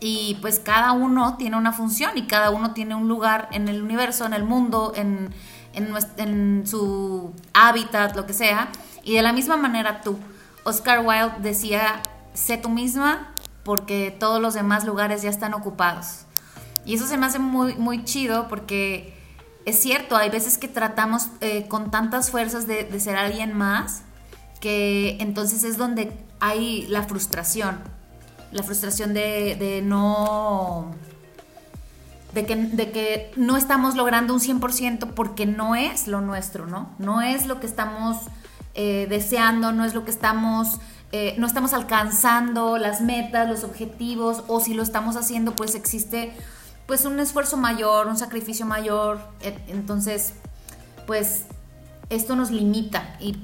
y 0.00 0.38
pues 0.40 0.58
cada 0.58 0.92
uno 0.92 1.36
tiene 1.36 1.56
una 1.56 1.72
función 1.72 2.16
y 2.16 2.26
cada 2.26 2.50
uno 2.50 2.72
tiene 2.72 2.94
un 2.94 3.06
lugar 3.06 3.48
en 3.52 3.68
el 3.68 3.82
universo, 3.82 4.24
en 4.24 4.32
el 4.32 4.44
mundo, 4.44 4.92
en, 4.96 5.32
en, 5.74 5.94
en 6.16 6.66
su 6.66 7.32
hábitat, 7.52 8.16
lo 8.16 8.26
que 8.26 8.32
sea, 8.32 8.70
y 9.04 9.14
de 9.14 9.22
la 9.22 9.32
misma 9.32 9.56
manera 9.56 10.00
tú. 10.00 10.18
Oscar 10.64 11.00
Wilde 11.04 11.34
decía, 11.40 12.02
sé 12.34 12.56
tú 12.56 12.68
misma, 12.68 13.31
porque 13.64 14.14
todos 14.18 14.40
los 14.40 14.54
demás 14.54 14.84
lugares 14.84 15.22
ya 15.22 15.30
están 15.30 15.54
ocupados. 15.54 16.26
Y 16.84 16.94
eso 16.94 17.06
se 17.06 17.16
me 17.16 17.26
hace 17.26 17.38
muy, 17.38 17.74
muy 17.76 18.04
chido 18.04 18.48
porque 18.48 19.14
es 19.64 19.80
cierto, 19.80 20.16
hay 20.16 20.30
veces 20.30 20.58
que 20.58 20.68
tratamos 20.68 21.28
eh, 21.40 21.66
con 21.68 21.90
tantas 21.90 22.30
fuerzas 22.30 22.66
de, 22.66 22.88
ser 22.98 23.16
alguien 23.16 23.56
más 23.56 24.02
que 24.60 25.16
entonces 25.20 25.64
es 25.64 25.76
donde 25.76 26.12
hay 26.40 26.86
la 26.88 27.02
frustración. 27.02 27.80
La 28.50 28.62
frustración 28.62 29.14
de, 29.14 29.82
no... 29.84 30.90
De 32.34 32.46
que, 32.46 32.56
de 32.56 32.90
que, 32.90 33.30
no 33.36 33.56
estamos 33.56 33.94
logrando 33.94 34.32
un 34.32 34.40
100% 34.40 35.12
porque 35.14 35.46
no 35.46 35.74
es 35.74 36.06
lo 36.06 36.20
nuestro, 36.20 36.66
¿no? 36.66 36.90
No 36.98 37.20
es 37.20 37.46
lo 37.46 37.60
que 37.60 37.66
estamos 37.66 38.16
eh, 38.74 39.06
deseando, 39.08 39.72
no 39.72 39.84
es 39.84 39.94
lo 39.94 40.04
que 40.04 40.10
estamos, 40.10 40.78
eh, 41.12 41.34
no 41.38 41.46
estamos 41.46 41.74
alcanzando 41.74 42.78
las 42.78 43.00
metas, 43.02 43.48
los 43.48 43.64
objetivos, 43.64 44.44
o 44.48 44.60
si 44.60 44.74
lo 44.74 44.82
estamos 44.82 45.16
haciendo, 45.16 45.54
pues 45.54 45.74
existe 45.74 46.32
pues 46.86 47.04
un 47.04 47.20
esfuerzo 47.20 47.56
mayor, 47.56 48.08
un 48.08 48.16
sacrificio 48.16 48.66
mayor, 48.66 49.20
entonces 49.68 50.34
pues 51.06 51.44
esto 52.10 52.34
nos 52.36 52.50
limita 52.50 53.16
y 53.20 53.36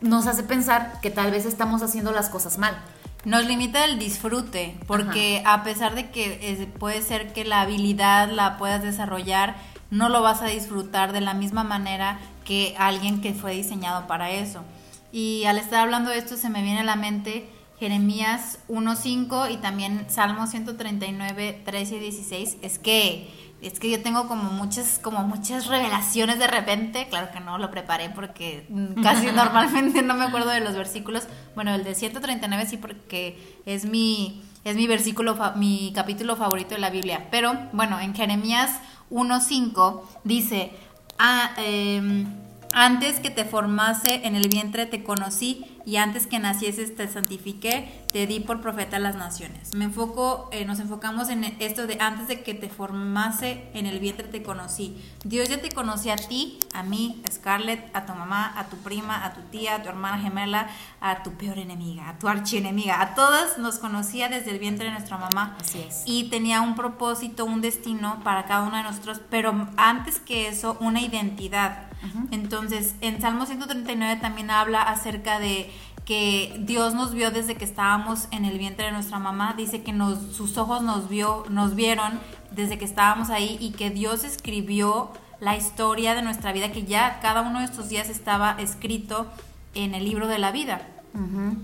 nos 0.00 0.26
hace 0.26 0.42
pensar 0.42 1.00
que 1.00 1.10
tal 1.10 1.30
vez 1.30 1.44
estamos 1.46 1.82
haciendo 1.82 2.12
las 2.12 2.28
cosas 2.28 2.58
mal. 2.58 2.76
Nos 3.24 3.46
limita 3.46 3.84
el 3.84 3.98
disfrute, 3.98 4.76
porque 4.88 5.42
a 5.46 5.62
pesar 5.62 5.94
de 5.94 6.10
que 6.10 6.38
eh, 6.42 6.66
puede 6.78 7.02
ser 7.02 7.32
que 7.32 7.44
la 7.44 7.60
habilidad 7.60 8.30
la 8.30 8.58
puedas 8.58 8.82
desarrollar, 8.82 9.56
no 9.90 10.08
lo 10.08 10.22
vas 10.22 10.42
a 10.42 10.46
disfrutar 10.46 11.12
de 11.12 11.20
la 11.20 11.34
misma 11.34 11.62
manera 11.62 12.18
que 12.44 12.74
alguien 12.78 13.20
que 13.20 13.32
fue 13.32 13.52
diseñado 13.52 14.08
para 14.08 14.30
eso. 14.30 14.64
Y 15.12 15.44
al 15.44 15.58
estar 15.58 15.80
hablando 15.80 16.10
de 16.10 16.18
esto 16.18 16.36
se 16.36 16.48
me 16.48 16.62
viene 16.62 16.80
a 16.80 16.84
la 16.84 16.96
mente 16.96 17.48
Jeremías 17.78 18.58
1.5 18.68 19.52
y 19.52 19.56
también 19.58 20.06
Salmo 20.08 20.46
139, 20.46 21.62
13 21.64 21.96
y 21.96 21.98
16. 21.98 22.56
Es 22.62 22.78
que 22.78 23.28
es 23.62 23.78
que 23.78 23.88
yo 23.88 24.02
tengo 24.02 24.26
como 24.26 24.50
muchas, 24.50 24.98
como 24.98 25.20
muchas 25.20 25.66
revelaciones 25.66 26.40
de 26.40 26.48
repente. 26.48 27.06
Claro 27.08 27.30
que 27.32 27.38
no 27.38 27.58
lo 27.58 27.70
preparé 27.70 28.10
porque 28.10 28.66
casi 29.02 29.26
normalmente 29.34 30.02
no 30.02 30.14
me 30.14 30.24
acuerdo 30.24 30.50
de 30.50 30.60
los 30.60 30.74
versículos. 30.74 31.28
Bueno, 31.54 31.72
el 31.74 31.84
de 31.84 31.94
139 31.94 32.66
sí 32.66 32.76
porque 32.76 33.60
es 33.64 33.84
mi, 33.84 34.42
es 34.64 34.74
mi 34.74 34.88
versículo, 34.88 35.36
mi 35.54 35.92
capítulo 35.94 36.34
favorito 36.34 36.74
de 36.74 36.80
la 36.80 36.90
Biblia. 36.90 37.28
Pero 37.30 37.56
bueno, 37.72 38.00
en 38.00 38.14
Jeremías 38.14 38.80
1.5 39.10 40.02
dice, 40.24 40.72
ah, 41.20 41.52
eh, 41.58 42.26
antes 42.72 43.20
que 43.20 43.30
te 43.30 43.44
formase 43.44 44.26
en 44.26 44.36
el 44.36 44.48
vientre 44.48 44.86
te 44.86 45.02
conocí 45.02 45.64
y 45.84 45.96
antes 45.96 46.26
que 46.26 46.38
nacieses 46.38 46.94
te 46.96 47.08
santifiqué, 47.08 48.04
te 48.12 48.26
di 48.26 48.40
por 48.40 48.60
profeta 48.60 48.96
a 48.96 49.00
las 49.00 49.16
naciones. 49.16 49.74
Me 49.74 49.84
enfoco, 49.84 50.48
eh, 50.52 50.64
nos 50.64 50.80
enfocamos 50.80 51.28
en 51.28 51.44
esto 51.44 51.86
de 51.86 51.98
antes 52.00 52.28
de 52.28 52.42
que 52.42 52.54
te 52.54 52.68
formase 52.68 53.68
en 53.74 53.86
el 53.86 53.98
vientre 53.98 54.28
te 54.28 54.42
conocí. 54.42 54.96
Dios 55.24 55.48
ya 55.48 55.60
te 55.60 55.70
conocía 55.70 56.14
a 56.14 56.16
ti, 56.16 56.58
a 56.74 56.82
mí, 56.82 57.22
a 57.26 57.30
Scarlett, 57.30 57.94
a 57.94 58.06
tu 58.06 58.12
mamá, 58.14 58.52
a 58.58 58.66
tu 58.66 58.76
prima, 58.78 59.24
a 59.24 59.32
tu 59.32 59.40
tía, 59.42 59.76
a 59.76 59.82
tu 59.82 59.88
hermana 59.88 60.18
gemela, 60.18 60.68
a 61.00 61.22
tu 61.22 61.32
peor 61.32 61.58
enemiga, 61.58 62.08
a 62.08 62.18
tu 62.18 62.28
archienemiga. 62.28 63.00
A 63.00 63.14
todas 63.14 63.58
nos 63.58 63.78
conocía 63.78 64.28
desde 64.28 64.50
el 64.50 64.58
vientre 64.58 64.86
de 64.86 64.92
nuestra 64.92 65.16
mamá. 65.18 65.56
Así 65.60 65.80
es. 65.80 66.02
Y 66.06 66.24
tenía 66.30 66.60
un 66.60 66.74
propósito, 66.74 67.44
un 67.44 67.60
destino 67.60 68.20
para 68.22 68.44
cada 68.44 68.62
uno 68.62 68.76
de 68.76 68.82
nosotros, 68.82 69.20
pero 69.30 69.68
antes 69.76 70.18
que 70.18 70.48
eso, 70.48 70.76
una 70.80 71.00
identidad. 71.00 71.92
Entonces, 72.30 72.96
en 73.00 73.20
Salmo 73.20 73.46
139 73.46 74.20
también 74.20 74.50
habla 74.50 74.82
acerca 74.82 75.38
de 75.38 75.71
que 76.12 76.58
Dios 76.58 76.92
nos 76.92 77.14
vio 77.14 77.30
desde 77.30 77.54
que 77.54 77.64
estábamos 77.64 78.28
en 78.32 78.44
el 78.44 78.58
vientre 78.58 78.84
de 78.84 78.92
nuestra 78.92 79.18
mamá, 79.18 79.54
dice 79.56 79.82
que 79.82 79.94
nos, 79.94 80.18
sus 80.36 80.58
ojos 80.58 80.82
nos 80.82 81.08
vio, 81.08 81.46
nos 81.48 81.74
vieron 81.74 82.20
desde 82.50 82.76
que 82.76 82.84
estábamos 82.84 83.30
ahí 83.30 83.56
y 83.58 83.70
que 83.70 83.88
Dios 83.88 84.22
escribió 84.22 85.10
la 85.40 85.56
historia 85.56 86.14
de 86.14 86.20
nuestra 86.20 86.52
vida, 86.52 86.70
que 86.70 86.82
ya 86.82 87.18
cada 87.22 87.40
uno 87.40 87.60
de 87.60 87.64
estos 87.64 87.88
días 87.88 88.10
estaba 88.10 88.56
escrito 88.58 89.26
en 89.72 89.94
el 89.94 90.04
libro 90.04 90.28
de 90.28 90.38
la 90.38 90.52
vida. 90.52 90.82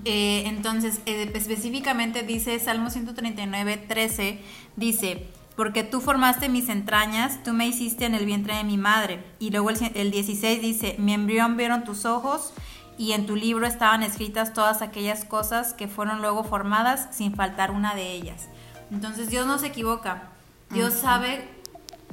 Eh, 0.07 0.45
entonces, 0.47 1.03
eh, 1.05 1.31
específicamente 1.35 2.23
dice 2.23 2.59
Salmo 2.59 2.89
139, 2.89 3.77
13, 3.77 4.41
dice, 4.77 5.27
porque 5.57 5.85
tú 5.85 6.01
formaste 6.01 6.49
mis 6.49 6.71
entrañas, 6.71 7.43
tú 7.45 7.53
me 7.53 7.67
hiciste 7.67 8.07
en 8.07 8.15
el 8.15 8.25
vientre 8.25 8.55
de 8.55 8.65
mi 8.65 8.79
madre. 8.79 9.23
Y 9.41 9.51
luego 9.51 9.69
el, 9.69 9.77
el 9.95 10.11
16 10.11 10.63
dice, 10.63 10.97
mi 10.99 11.13
embrión 11.13 11.59
vieron 11.59 11.85
tus 11.85 12.07
ojos 12.07 12.55
y 12.99 13.13
en 13.13 13.27
tu 13.27 13.37
libro 13.37 13.67
estaban 13.67 14.03
escritas 14.03 14.53
todas 14.53 14.83
aquellas 14.83 15.25
cosas 15.25 15.73
que 15.73 15.89
fueron 15.89 16.21
luego 16.21 16.45
formadas 16.45 17.09
sin 17.13 17.35
faltar 17.35 17.71
una 17.71 17.95
de 17.95 18.13
ellas. 18.13 18.49
Entonces 18.91 19.31
Dios 19.31 19.47
no 19.47 19.59
se 19.59 19.69
equivoca, 19.69 20.31
Dios 20.71 20.95
sabe 20.95 21.49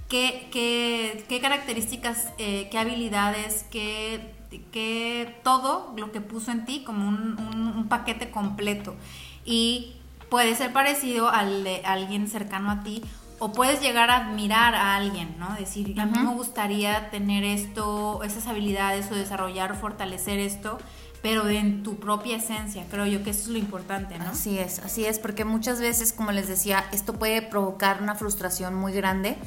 qué, 0.08 0.48
qué, 0.51 1.25
qué 1.27 1.42
características, 1.42 2.30
eh, 2.38 2.68
qué 2.70 2.77
habilidades, 2.77 3.65
qué, 3.72 4.36
qué, 4.72 5.39
todo 5.44 5.94
lo 5.98 6.12
que 6.12 6.22
puso 6.22 6.51
en 6.51 6.65
ti 6.65 6.84
como 6.84 7.08
un, 7.08 7.38
un, 7.75 7.88
paquete 7.88 8.30
completo. 8.30 8.96
Y 9.44 9.96
puede 10.30 10.56
ser 10.56 10.72
parecido 10.74 11.30
al 11.30 11.63
de 11.63 11.82
alguien 11.86 12.27
cercano 12.27 12.72
a 12.72 12.84
ti 12.84 13.01
o 13.39 13.51
puedes 13.51 13.82
llegar 13.82 14.10
a 14.10 14.27
admirar 14.27 14.75
a 14.75 14.96
alguien, 14.96 15.36
¿no? 15.38 15.54
Decir, 15.56 16.00
a 16.00 16.06
mí 16.06 16.18
me 16.18 16.34
gustaría 16.34 17.10
tener 17.10 17.44
esto, 17.44 18.24
esas 18.24 18.48
habilidades 18.48 19.12
o 19.12 19.15
desarrollar 19.15 19.74
o 19.74 19.75
fortalecer 19.75 20.39
esto, 20.39 20.77
pero 21.22 21.50
en 21.50 21.84
tu 21.84 21.98
propia 21.98 22.38
esencia, 22.38 22.86
creo 22.89 23.06
yo 23.06 23.24
que 23.24 23.32
eso 23.32 23.42
es 23.42 23.48
lo 23.48 23.58
importante, 23.58 24.18
¿no? 24.20 24.30
Así 24.30 24.58
es, 24.58 24.80
así 24.80 25.06
es, 25.06 25.20
porque 25.20 25.44
muchas 25.44 25.82
veces, 25.82 26.13
como 26.13 26.32
les 26.32 26.48
decía, 26.48 26.86
esto 26.92 27.13
puede 27.13 27.42
provocar 27.42 28.01
una 28.01 28.15
frustración 28.15 28.75
muy 28.75 28.94
grande 28.94 29.38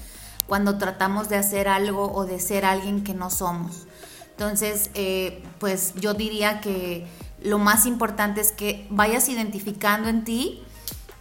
cuando 0.47 0.76
tratamos 0.76 1.28
de 1.28 1.37
hacer 1.37 1.68
algo 1.68 2.12
o 2.12 2.25
de 2.25 2.40
ser 2.40 2.64
alguien 2.64 3.04
que 3.04 3.14
no 3.14 3.30
somos. 3.30 3.87
Entonces, 4.30 4.90
eh, 4.95 5.42
pues 5.59 5.95
yo 5.95 6.14
diría 6.14 6.61
que 6.61 7.07
lo 7.42 7.59
más 7.59 7.87
importante 7.87 8.40
es 8.40 8.52
que 8.52 8.87
vayas 8.90 9.28
identificando 9.28 10.09
en 10.09 10.25
ti 10.25 10.62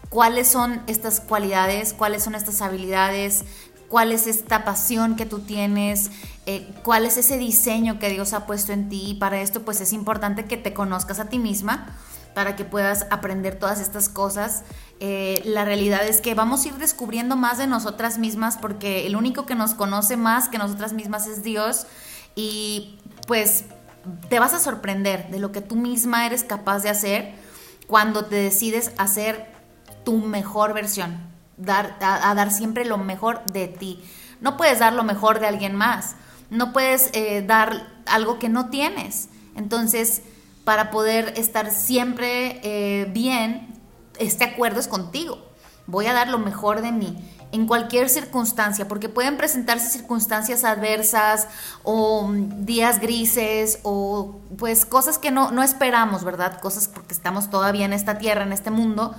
cuáles 0.10 0.48
son 0.48 0.82
estas 0.88 1.20
cualidades, 1.20 1.94
cuáles 1.94 2.24
son 2.24 2.36
estas 2.36 2.62
habilidades, 2.62 3.44
cuál 3.88 4.12
es 4.12 4.28
esta 4.28 4.64
pasión 4.64 5.16
que 5.16 5.26
tú 5.26 5.40
tienes, 5.40 6.12
eh, 6.46 6.70
cuál 6.84 7.06
es 7.06 7.18
ese 7.18 7.38
diseño 7.38 8.00
que 8.00 8.10
Dios 8.10 8.34
ha 8.34 8.46
puesto 8.46 8.74
en 8.74 8.90
ti. 8.90 9.12
Y 9.12 9.14
para 9.16 9.42
esto 9.42 9.64
pues 9.64 9.82
es 9.82 9.94
importante 9.94 10.46
que 10.46 10.58
te 10.58 10.74
conozcas 10.74 11.20
a 11.20 11.26
ti 11.26 11.40
misma 11.40 11.88
para 12.34 12.56
que 12.56 12.66
puedas 12.66 13.08
aprender 13.10 13.58
todas 13.58 13.80
estas 13.80 14.10
cosas. 14.10 14.64
Eh, 15.00 15.42
la 15.46 15.66
realidad 15.66 16.06
es 16.06 16.22
que 16.22 16.36
vamos 16.36 16.66
a 16.66 16.68
ir 16.70 16.76
descubriendo 16.76 17.36
más 17.36 17.58
de 17.58 17.68
nosotras 17.68 18.18
mismas 18.18 18.58
porque 18.58 19.08
el 19.08 19.16
único 19.16 19.46
que 19.46 19.56
nos 19.56 19.74
conoce 19.74 20.18
más 20.18 20.50
que 20.50 20.58
nosotras 20.58 20.94
mismas 20.94 21.28
es 21.28 21.44
Dios 21.44 21.88
y 22.36 23.00
pues 23.26 23.66
te 24.30 24.40
vas 24.40 24.54
a 24.54 24.60
sorprender 24.60 25.30
de 25.30 25.40
lo 25.40 25.52
que 25.52 25.62
tú 25.62 25.76
misma 25.76 26.26
eres 26.26 26.44
capaz 26.44 26.80
de 26.84 26.90
hacer 26.90 27.34
cuando 27.88 28.26
te 28.26 28.36
decides 28.36 28.92
hacer 28.98 29.57
tu 30.08 30.14
mejor 30.20 30.74
versión, 30.74 31.18
dar, 31.58 31.98
a, 32.00 32.34
dar 32.34 32.50
siempre 32.50 32.86
lo 32.86 32.98
mejor 32.98 33.44
de 33.52 33.68
ti. 33.68 34.02
No 34.40 34.56
puedes 34.56 34.80
dar 34.80 34.94
lo 34.94 35.04
mejor 35.04 35.42
de 35.42 35.48
alguien 35.48 35.76
más, 35.76 36.16
no 36.50 36.72
puedes 36.72 37.10
eh, 37.12 37.44
dar 37.46 37.90
algo 38.06 38.40
que 38.40 38.48
no 38.48 38.70
tienes. 38.70 39.28
Entonces, 39.54 40.22
para 40.64 40.92
poder 40.92 41.34
estar 41.36 41.72
siempre 41.72 42.62
eh, 42.64 43.12
bien, 43.12 43.78
este 44.18 44.46
acuerdo 44.46 44.80
es 44.80 44.88
contigo. 44.88 45.46
Voy 45.88 46.06
a 46.06 46.14
dar 46.14 46.30
lo 46.30 46.38
mejor 46.38 46.82
de 46.82 46.94
mí 46.94 47.18
en 47.52 47.68
cualquier 47.68 48.08
circunstancia, 48.08 48.88
porque 48.88 49.10
pueden 49.10 49.36
presentarse 49.36 49.90
circunstancias 49.90 50.64
adversas 50.64 51.50
o 51.84 52.30
mm, 52.30 52.64
días 52.64 53.02
grises 53.02 53.80
o 53.84 54.40
pues 54.58 54.86
cosas 54.86 55.18
que 55.18 55.32
no, 55.32 55.52
no 55.52 55.64
esperamos, 55.64 56.24
¿verdad? 56.24 56.62
Cosas 56.62 56.88
porque 56.88 57.14
estamos 57.14 57.50
todavía 57.50 57.84
en 57.84 57.92
esta 57.92 58.18
tierra, 58.18 58.44
en 58.44 58.54
este 58.54 58.72
mundo, 58.72 59.14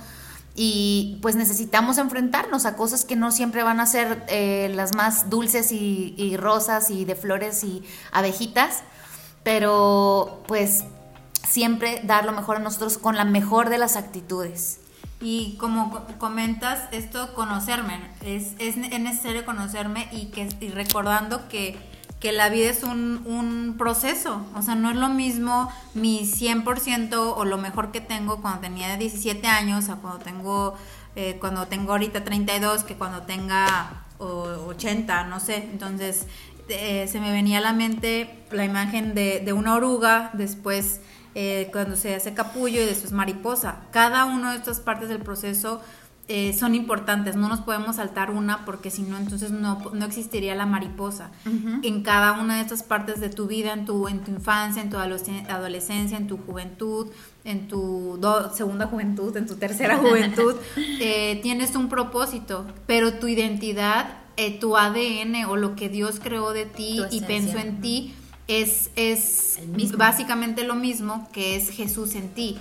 y 0.61 1.19
pues 1.21 1.37
necesitamos 1.37 1.97
enfrentarnos 1.99 2.65
a 2.65 2.75
cosas 2.75 3.05
que 3.05 3.15
no 3.15 3.31
siempre 3.31 3.63
van 3.63 3.79
a 3.79 3.85
ser 3.85 4.25
eh, 4.27 4.69
las 4.75 4.93
más 4.93 5.29
dulces 5.29 5.71
y, 5.71 6.35
rosas 6.35 6.89
y 6.89 7.05
de 7.05 7.15
flores 7.15 7.63
y 7.63 7.81
abejitas, 8.11 8.83
pero 9.43 10.43
pues 10.49 10.83
siempre 11.47 12.01
dar 12.03 12.25
lo 12.25 12.33
mejor 12.33 12.57
a 12.57 12.59
nosotros 12.59 12.97
con 12.97 13.15
la 13.15 13.23
mejor 13.23 13.69
de 13.69 13.77
las 13.77 13.95
actitudes. 13.95 14.81
Y 15.21 15.55
como 15.61 16.05
comentas, 16.17 16.89
esto 16.91 17.33
conocerme, 17.35 17.97
es, 18.19 18.51
es, 18.59 18.75
necesario 18.75 19.45
conocerme 19.45 20.09
y, 20.11 20.25
que, 20.25 20.49
y 20.59 20.67
recordando 20.71 21.47
que 21.47 21.77
que 22.19 22.31
la 22.31 22.49
vida 22.49 22.69
es 22.69 22.83
un, 22.83 23.23
un, 23.25 23.75
proceso, 23.77 24.45
o 24.53 24.61
sea, 24.61 24.75
no 24.75 24.89
es 24.89 24.97
lo 24.97 25.07
mismo 25.09 25.71
mi 25.93 26.21
100% 26.21 27.13
o 27.15 27.45
lo 27.45 27.57
mejor 27.57 27.91
que 27.91 28.01
tengo 28.01 28.41
cuando 28.41 28.59
tenía 28.59 28.97
17 28.97 29.47
años 29.47 29.89
a 29.89 29.95
cuando 29.95 30.19
tengo, 30.19 30.75
eh, 31.15 31.37
cuando 31.39 31.67
tengo 31.67 31.93
ahorita 31.93 32.23
32 32.23 32.83
que 32.83 32.95
cuando 32.95 33.21
tenga 33.21 34.03
80, 34.19 35.23
no 35.25 35.39
sé, 35.39 35.69
entonces 35.71 36.27
eh, 36.67 37.07
se 37.07 37.21
me 37.21 37.31
venía 37.31 37.59
a 37.59 37.61
la 37.61 37.71
mente 37.71 38.43
la 38.51 38.65
imagen 38.65 39.15
de, 39.15 39.39
de 39.39 39.53
una 39.53 39.75
oruga, 39.75 40.29
después 40.33 40.99
eh, 41.35 41.69
cuando 41.71 41.95
se 41.95 42.15
hace 42.15 42.33
capullo 42.33 42.81
y 42.81 42.85
después 42.85 43.11
mariposa. 43.11 43.77
Cada 43.91 44.25
una 44.25 44.51
de 44.51 44.57
estas 44.57 44.79
partes 44.79 45.09
del 45.09 45.19
proceso 45.19 45.81
eh, 46.31 46.53
son 46.53 46.75
importantes, 46.75 47.35
no 47.35 47.49
nos 47.49 47.61
podemos 47.61 47.95
saltar 47.95 48.29
una 48.29 48.63
porque 48.63 48.91
si 48.91 49.01
no, 49.01 49.17
entonces 49.17 49.49
no, 49.49 49.81
no 49.91 50.05
existiría 50.05 50.53
la 50.53 50.67
mariposa. 50.67 51.31
En 51.81 52.03
cada 52.03 52.39
una 52.39 52.57
de 52.57 52.61
estas 52.61 52.83
partes 52.83 53.19
de 53.19 53.29
tu 53.29 53.47
vida, 53.47 53.73
en 53.73 53.85
tu, 53.85 54.07
en 54.07 54.19
tu 54.19 54.29
infancia, 54.29 54.79
en 54.79 54.91
tu 54.91 54.97
adolescencia, 54.97 56.19
en 56.19 56.27
tu 56.27 56.37
juventud, 56.37 57.07
en 57.45 57.67
tu 57.67 58.19
segunda 58.53 58.85
juventud, 58.85 59.35
en 59.37 59.47
tu 59.47 59.55
tercera 59.55 59.97
juventud, 60.03 60.53
eh, 60.77 61.39
tienes 61.41 61.75
un 61.75 61.89
propósito, 61.89 62.67
pero 62.85 63.15
tu 63.15 63.27
identidad, 63.27 64.19
eh, 64.37 64.59
tu 64.59 64.77
ADN 64.77 65.45
o 65.49 65.55
lo 65.55 65.75
que 65.75 65.89
Dios 65.89 66.19
creó 66.21 66.53
de 66.53 66.67
ti 66.67 67.01
y 67.09 67.21
pensó 67.21 67.57
en 67.57 67.81
ti, 67.81 68.13
es, 68.47 68.91
es 68.95 69.57
básicamente 69.97 70.63
lo 70.63 70.75
mismo 70.75 71.27
que 71.33 71.55
es 71.55 71.71
Jesús 71.71 72.13
en 72.13 72.29
ti. 72.29 72.59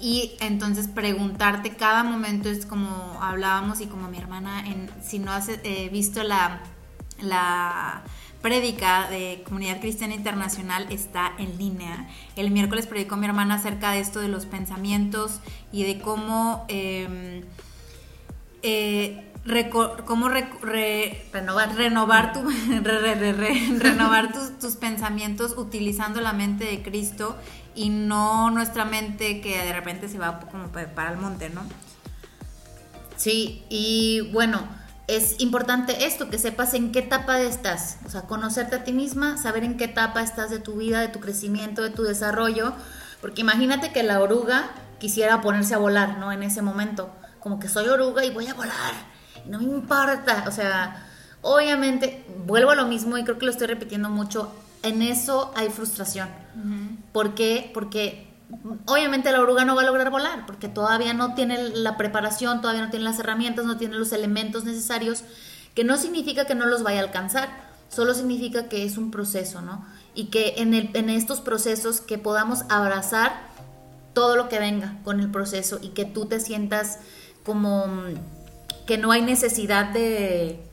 Y 0.00 0.32
entonces 0.40 0.88
preguntarte 0.88 1.70
cada 1.70 2.04
momento 2.04 2.48
es 2.48 2.66
como 2.66 3.18
hablábamos 3.22 3.80
y 3.80 3.86
como 3.86 4.08
mi 4.08 4.18
hermana, 4.18 4.66
en, 4.66 4.90
si 5.02 5.18
no 5.18 5.32
has 5.32 5.48
eh, 5.48 5.88
visto 5.90 6.22
la, 6.22 6.60
la 7.20 8.02
prédica 8.42 9.08
de 9.08 9.42
Comunidad 9.44 9.80
Cristiana 9.80 10.14
Internacional 10.14 10.86
está 10.90 11.32
en 11.38 11.58
línea. 11.58 12.08
El 12.36 12.50
miércoles 12.50 12.86
predicó 12.86 13.16
mi 13.16 13.26
hermana 13.26 13.54
acerca 13.54 13.92
de 13.92 14.00
esto 14.00 14.20
de 14.20 14.28
los 14.28 14.46
pensamientos 14.46 15.40
y 15.72 15.84
de 15.84 16.00
cómo... 16.00 16.64
Em, 16.68 17.42
eh, 18.62 19.22
cómo 20.04 20.28
renovar, 20.28 21.76
renovar, 21.76 22.32
tu, 22.32 22.42
renovar 23.78 24.32
tus, 24.60 24.76
pensamientos 24.76 25.54
utilizando 25.56 26.20
la 26.20 26.32
mente 26.32 26.64
de 26.64 26.82
Cristo 26.82 27.36
y 27.76 27.90
no 27.90 28.50
nuestra 28.50 28.84
mente 28.84 29.40
que 29.40 29.62
de 29.62 29.72
repente 29.72 30.08
se 30.08 30.18
va 30.18 30.40
como 30.40 30.68
para 30.68 31.12
el 31.12 31.18
monte, 31.18 31.50
¿no? 31.50 31.62
Sí, 33.16 33.64
y 33.68 34.30
bueno, 34.32 34.66
es 35.06 35.40
importante 35.40 36.06
esto, 36.06 36.30
que 36.30 36.38
sepas 36.38 36.74
en 36.74 36.90
qué 36.90 37.00
etapa 37.00 37.40
estás, 37.40 37.98
o 38.06 38.10
sea, 38.10 38.22
conocerte 38.22 38.76
a 38.76 38.84
ti 38.84 38.92
misma, 38.92 39.36
saber 39.36 39.62
en 39.62 39.76
qué 39.76 39.84
etapa 39.84 40.22
estás 40.22 40.50
de 40.50 40.58
tu 40.58 40.76
vida, 40.76 41.00
de 41.00 41.08
tu 41.08 41.20
crecimiento, 41.20 41.82
de 41.82 41.90
tu 41.90 42.02
desarrollo, 42.02 42.72
porque 43.20 43.42
imagínate 43.42 43.92
que 43.92 44.02
la 44.02 44.20
oruga 44.20 44.70
quisiera 44.98 45.40
ponerse 45.40 45.74
a 45.74 45.78
volar, 45.78 46.18
¿no? 46.18 46.32
En 46.32 46.42
ese 46.42 46.62
momento, 46.62 47.14
como 47.40 47.60
que 47.60 47.68
soy 47.68 47.88
oruga 47.88 48.24
y 48.24 48.30
voy 48.30 48.48
a 48.48 48.54
volar, 48.54 48.94
no 49.46 49.58
me 49.58 49.64
importa, 49.64 50.44
o 50.48 50.50
sea, 50.50 51.06
obviamente, 51.40 52.24
vuelvo 52.44 52.72
a 52.72 52.74
lo 52.74 52.86
mismo 52.86 53.16
y 53.16 53.24
creo 53.24 53.38
que 53.38 53.46
lo 53.46 53.52
estoy 53.52 53.68
repitiendo 53.68 54.10
mucho, 54.10 54.52
en 54.82 55.02
eso 55.02 55.52
hay 55.56 55.68
frustración. 55.68 56.28
¿Por 57.12 57.34
qué? 57.34 57.70
Porque 57.74 58.26
obviamente 58.86 59.32
la 59.32 59.40
oruga 59.40 59.64
no 59.64 59.74
va 59.74 59.82
a 59.82 59.86
lograr 59.86 60.10
volar, 60.10 60.46
porque 60.46 60.68
todavía 60.68 61.14
no 61.14 61.34
tiene 61.34 61.68
la 61.70 61.96
preparación, 61.96 62.60
todavía 62.60 62.84
no 62.84 62.90
tiene 62.90 63.04
las 63.04 63.18
herramientas, 63.18 63.64
no 63.64 63.76
tiene 63.76 63.96
los 63.96 64.12
elementos 64.12 64.64
necesarios, 64.64 65.24
que 65.74 65.84
no 65.84 65.96
significa 65.96 66.46
que 66.46 66.54
no 66.54 66.66
los 66.66 66.82
vaya 66.82 67.00
a 67.00 67.04
alcanzar, 67.04 67.48
solo 67.88 68.14
significa 68.14 68.68
que 68.68 68.84
es 68.84 68.96
un 68.96 69.10
proceso, 69.10 69.60
¿no? 69.60 69.84
Y 70.14 70.26
que 70.26 70.54
en, 70.58 70.74
el, 70.74 70.90
en 70.94 71.10
estos 71.10 71.40
procesos 71.40 72.00
que 72.00 72.18
podamos 72.18 72.64
abrazar 72.68 73.32
todo 74.12 74.36
lo 74.36 74.48
que 74.48 74.58
venga 74.58 74.96
con 75.04 75.20
el 75.20 75.30
proceso 75.30 75.78
y 75.82 75.88
que 75.88 76.06
tú 76.06 76.26
te 76.26 76.40
sientas 76.40 77.00
como 77.44 77.84
que 78.86 78.96
no 78.96 79.12
hay 79.12 79.20
necesidad 79.20 79.92
de 79.92 80.65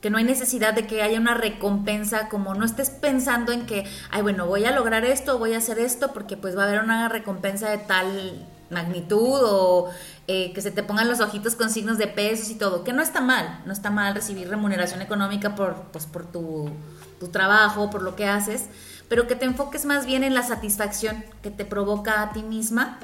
que 0.00 0.10
no 0.10 0.18
hay 0.18 0.24
necesidad 0.24 0.74
de 0.74 0.86
que 0.86 1.02
haya 1.02 1.18
una 1.18 1.34
recompensa, 1.34 2.28
como 2.28 2.54
no 2.54 2.64
estés 2.64 2.90
pensando 2.90 3.52
en 3.52 3.66
que, 3.66 3.84
ay, 4.10 4.22
bueno, 4.22 4.46
voy 4.46 4.64
a 4.64 4.70
lograr 4.70 5.04
esto, 5.04 5.38
voy 5.38 5.54
a 5.54 5.58
hacer 5.58 5.78
esto, 5.78 6.12
porque 6.12 6.36
pues 6.36 6.56
va 6.56 6.64
a 6.64 6.66
haber 6.66 6.82
una 6.82 7.08
recompensa 7.08 7.68
de 7.70 7.78
tal 7.78 8.46
magnitud 8.70 9.40
o 9.42 9.90
eh, 10.28 10.52
que 10.52 10.62
se 10.62 10.70
te 10.70 10.82
pongan 10.82 11.08
los 11.08 11.20
ojitos 11.20 11.56
con 11.56 11.70
signos 11.70 11.98
de 11.98 12.06
pesos 12.06 12.50
y 12.50 12.54
todo, 12.54 12.84
que 12.84 12.92
no 12.92 13.02
está 13.02 13.20
mal, 13.20 13.60
no 13.66 13.72
está 13.72 13.90
mal 13.90 14.14
recibir 14.14 14.48
remuneración 14.48 15.02
económica 15.02 15.54
por, 15.54 15.74
pues, 15.92 16.06
por 16.06 16.24
tu, 16.24 16.70
tu 17.18 17.28
trabajo, 17.28 17.90
por 17.90 18.02
lo 18.02 18.16
que 18.16 18.26
haces, 18.26 18.66
pero 19.08 19.26
que 19.26 19.34
te 19.34 19.44
enfoques 19.44 19.84
más 19.84 20.06
bien 20.06 20.24
en 20.24 20.34
la 20.34 20.42
satisfacción 20.42 21.24
que 21.42 21.50
te 21.50 21.64
provoca 21.64 22.22
a 22.22 22.32
ti 22.32 22.42
misma 22.42 22.98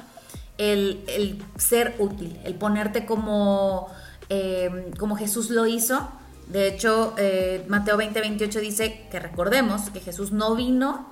el, 0.57 1.03
el 1.07 1.43
ser 1.57 1.95
útil, 1.99 2.39
el 2.45 2.55
ponerte 2.55 3.05
como 3.05 3.89
Em, 4.29 4.91
como 4.93 5.15
Jesús 5.15 5.49
lo 5.49 5.65
hizo. 5.65 6.09
De 6.47 6.67
hecho, 6.67 7.13
eh, 7.17 7.65
Mateo 7.67 7.97
20, 7.97 8.19
28 8.21 8.59
dice 8.59 9.07
que 9.11 9.19
recordemos 9.19 9.89
que 9.89 9.99
Jesús 9.99 10.31
no 10.31 10.55
vino 10.55 11.07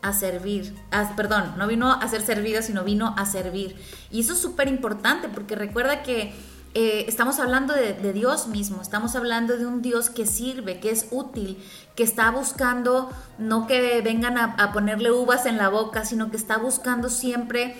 a 0.00 0.12
servir, 0.12 0.76
perdón, 1.16 1.54
no 1.58 1.66
vino 1.66 1.92
a 1.92 2.08
ser 2.08 2.22
servido, 2.22 2.62
sino 2.62 2.84
vino 2.84 3.14
a 3.18 3.26
servir. 3.26 3.76
Y 4.10 4.20
eso 4.20 4.32
es 4.32 4.38
súper 4.38 4.68
importante 4.68 5.28
porque 5.28 5.56
recuerda 5.56 6.02
que 6.02 6.32
eh, 6.74 7.04
estamos 7.08 7.40
hablando 7.40 7.74
de, 7.74 8.12
Dios 8.12 8.46
mismo, 8.46 8.80
estamos 8.80 9.16
hablando 9.16 9.56
de 9.56 9.66
un 9.66 9.82
Dios 9.82 10.08
que 10.08 10.24
sirve, 10.24 10.78
que 10.78 10.90
es 10.90 11.08
útil, 11.10 11.58
que 11.96 12.04
está 12.04 12.30
buscando 12.30 13.10
no 13.38 13.66
que 13.66 14.00
vengan 14.02 14.38
a 14.38 14.72
ponerle 14.72 15.10
uvas 15.10 15.46
en 15.46 15.56
la 15.56 15.68
boca, 15.68 16.04
sino 16.04 16.30
que 16.30 16.36
está 16.36 16.58
buscando 16.58 17.08
siempre 17.08 17.76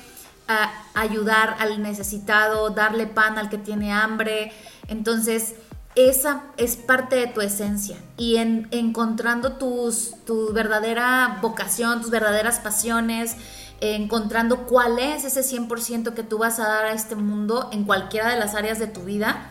ayudar 0.95 1.57
al 1.59 1.83
necesitado, 1.83 2.71
darle 2.71 3.07
pan 3.07 3.39
al 3.39 3.51
que 3.51 3.59
tiene 3.59 3.93
hambre. 3.93 4.53
Entonces, 4.89 5.55
esa 5.95 6.45
es 6.57 6.77
parte 6.77 7.17
de 7.17 7.27
tu 7.27 7.41
esencia. 7.41 7.97
Y 8.17 8.37
en 8.37 8.69
encontrando 8.71 9.53
tus, 9.55 10.15
tu 10.25 10.53
verdadera 10.53 11.39
vocación, 11.43 12.01
tus 12.01 12.11
verdaderas 12.11 12.61
pasiones, 12.61 13.37
encontrando 13.81 14.67
cuál 14.67 14.99
es 14.99 15.25
ese 15.25 15.41
100% 15.43 16.15
que 16.15 16.23
tú 16.23 16.39
vas 16.39 16.59
a 16.59 16.69
dar 16.69 16.87
a 16.87 16.93
este 16.93 17.15
mundo 17.15 17.69
en 17.73 17.85
cualquiera 17.85 18.29
de 18.29 18.39
las 18.39 18.55
áreas 18.55 18.79
de 18.79 18.87
tu 18.87 19.03
vida, 19.03 19.51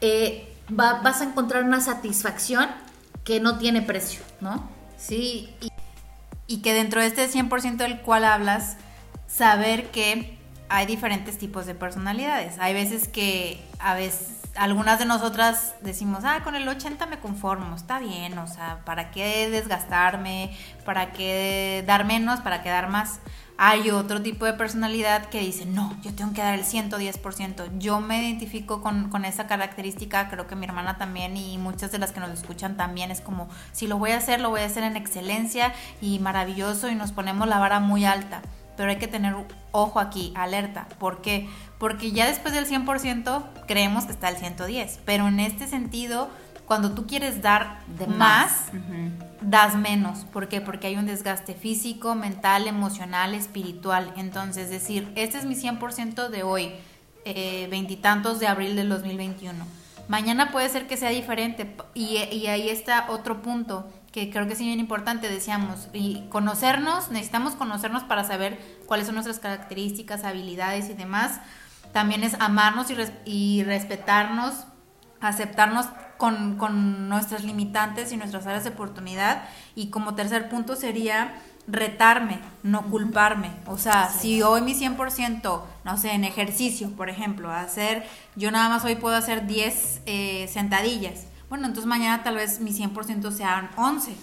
eh, 0.00 0.52
vas 0.68 1.20
a 1.20 1.24
encontrar 1.24 1.64
una 1.64 1.80
satisfacción 1.80 2.68
que 3.24 3.40
no 3.40 3.58
tiene 3.58 3.82
precio, 3.82 4.20
¿no? 4.40 4.68
Sí, 4.96 5.54
y, 5.60 5.70
y 6.46 6.58
que 6.58 6.72
dentro 6.72 7.00
de 7.00 7.08
este 7.08 7.28
100% 7.28 7.76
del 7.76 8.00
cual 8.00 8.24
hablas, 8.24 8.76
saber 9.26 9.90
que 9.90 10.38
hay 10.68 10.86
diferentes 10.86 11.38
tipos 11.38 11.66
de 11.66 11.74
personalidades. 11.74 12.58
Hay 12.58 12.74
veces 12.74 13.08
que 13.08 13.62
a 13.78 13.94
veces 13.94 14.40
algunas 14.56 14.98
de 14.98 15.04
nosotras 15.04 15.74
decimos, 15.82 16.24
ah, 16.24 16.40
con 16.44 16.54
el 16.54 16.68
80 16.68 17.06
me 17.06 17.18
conformo, 17.18 17.74
está 17.74 17.98
bien, 17.98 18.38
o 18.38 18.46
sea, 18.46 18.80
¿para 18.84 19.10
qué 19.10 19.50
desgastarme? 19.50 20.56
¿Para 20.84 21.12
qué 21.12 21.82
dar 21.86 22.04
menos? 22.04 22.40
¿Para 22.40 22.62
qué 22.62 22.68
dar 22.68 22.88
más? 22.88 23.20
Hay 23.56 23.90
otro 23.90 24.20
tipo 24.20 24.46
de 24.46 24.54
personalidad 24.54 25.26
que 25.26 25.38
dice, 25.38 25.64
no, 25.64 25.96
yo 26.02 26.12
tengo 26.12 26.32
que 26.32 26.42
dar 26.42 26.54
el 26.54 26.64
110%. 26.64 27.78
Yo 27.78 28.00
me 28.00 28.20
identifico 28.20 28.82
con, 28.82 29.10
con 29.10 29.24
esa 29.24 29.46
característica, 29.46 30.28
creo 30.28 30.48
que 30.48 30.56
mi 30.56 30.66
hermana 30.66 30.98
también 30.98 31.36
y 31.36 31.56
muchas 31.58 31.92
de 31.92 31.98
las 31.98 32.10
que 32.10 32.18
nos 32.18 32.30
escuchan 32.30 32.76
también 32.76 33.12
es 33.12 33.20
como, 33.20 33.48
si 33.72 33.86
lo 33.86 33.98
voy 33.98 34.10
a 34.10 34.16
hacer, 34.16 34.40
lo 34.40 34.50
voy 34.50 34.62
a 34.62 34.66
hacer 34.66 34.82
en 34.82 34.96
excelencia 34.96 35.72
y 36.00 36.18
maravilloso 36.18 36.88
y 36.88 36.96
nos 36.96 37.12
ponemos 37.12 37.46
la 37.46 37.58
vara 37.58 37.78
muy 37.78 38.04
alta 38.04 38.42
pero 38.76 38.90
hay 38.90 38.98
que 38.98 39.08
tener 39.08 39.34
ojo 39.72 40.00
aquí, 40.00 40.32
alerta. 40.36 40.86
¿Por 40.98 41.20
qué? 41.20 41.48
Porque 41.78 42.12
ya 42.12 42.26
después 42.26 42.54
del 42.54 42.66
100% 42.66 43.44
creemos 43.66 44.04
que 44.04 44.12
está 44.12 44.28
el 44.28 44.36
110, 44.36 45.00
pero 45.04 45.28
en 45.28 45.40
este 45.40 45.66
sentido, 45.66 46.30
cuando 46.66 46.92
tú 46.92 47.06
quieres 47.06 47.42
dar 47.42 47.80
de 47.98 48.06
más, 48.06 48.66
das 49.40 49.76
menos. 49.76 50.24
¿Por 50.24 50.48
qué? 50.48 50.60
Porque 50.60 50.86
hay 50.86 50.96
un 50.96 51.06
desgaste 51.06 51.54
físico, 51.54 52.14
mental, 52.14 52.66
emocional, 52.66 53.34
espiritual. 53.34 54.12
Entonces, 54.16 54.70
decir, 54.70 55.12
este 55.14 55.38
es 55.38 55.44
mi 55.44 55.54
100% 55.54 56.28
de 56.28 56.42
hoy, 56.42 56.72
eh, 57.24 57.66
veintitantos 57.70 58.40
de 58.40 58.46
abril 58.46 58.76
del 58.76 58.88
2021. 58.88 59.64
Mañana 60.08 60.52
puede 60.52 60.68
ser 60.68 60.86
que 60.86 60.96
sea 60.96 61.10
diferente 61.10 61.74
y, 61.94 62.16
y 62.16 62.46
ahí 62.48 62.68
está 62.68 63.06
otro 63.10 63.40
punto 63.40 63.88
que 64.14 64.30
creo 64.30 64.46
que 64.46 64.52
es 64.52 64.60
bien 64.60 64.78
importante, 64.78 65.28
decíamos, 65.28 65.88
y 65.92 66.22
conocernos, 66.28 67.10
necesitamos 67.10 67.56
conocernos 67.56 68.04
para 68.04 68.22
saber 68.22 68.60
cuáles 68.86 69.06
son 69.06 69.16
nuestras 69.16 69.40
características, 69.40 70.22
habilidades 70.22 70.88
y 70.88 70.94
demás. 70.94 71.40
También 71.92 72.22
es 72.22 72.34
amarnos 72.34 72.86
y, 73.24 73.64
respetarnos, 73.64 74.66
aceptarnos 75.20 75.86
con, 76.16 77.08
nuestras 77.08 77.42
limitantes 77.42 78.12
y 78.12 78.16
nuestras 78.16 78.46
áreas 78.46 78.62
de 78.62 78.70
oportunidad. 78.70 79.48
Y 79.74 79.90
como 79.90 80.14
tercer 80.14 80.48
punto 80.48 80.76
sería 80.76 81.34
retarme, 81.66 82.38
no 82.62 82.82
culparme. 82.82 83.50
O 83.66 83.78
sea, 83.78 84.10
si 84.10 84.42
hoy 84.42 84.60
mi 84.60 84.74
100%, 84.74 85.60
no 85.82 85.96
sé, 85.96 86.12
en 86.12 86.22
ejercicio, 86.22 86.92
por 86.92 87.10
ejemplo, 87.10 87.50
hacer, 87.50 88.06
yo 88.36 88.52
nada 88.52 88.68
más 88.68 88.84
hoy 88.84 88.94
puedo 88.94 89.16
hacer 89.16 89.48
10 89.48 90.02
eh, 90.06 90.48
sentadillas 90.52 91.26
bueno, 91.48 91.66
entonces 91.66 91.86
mañana 91.86 92.22
tal 92.22 92.36
vez 92.36 92.60
mi 92.60 92.72
100% 92.72 93.30
sean 93.32 93.70
11. 93.76 94.16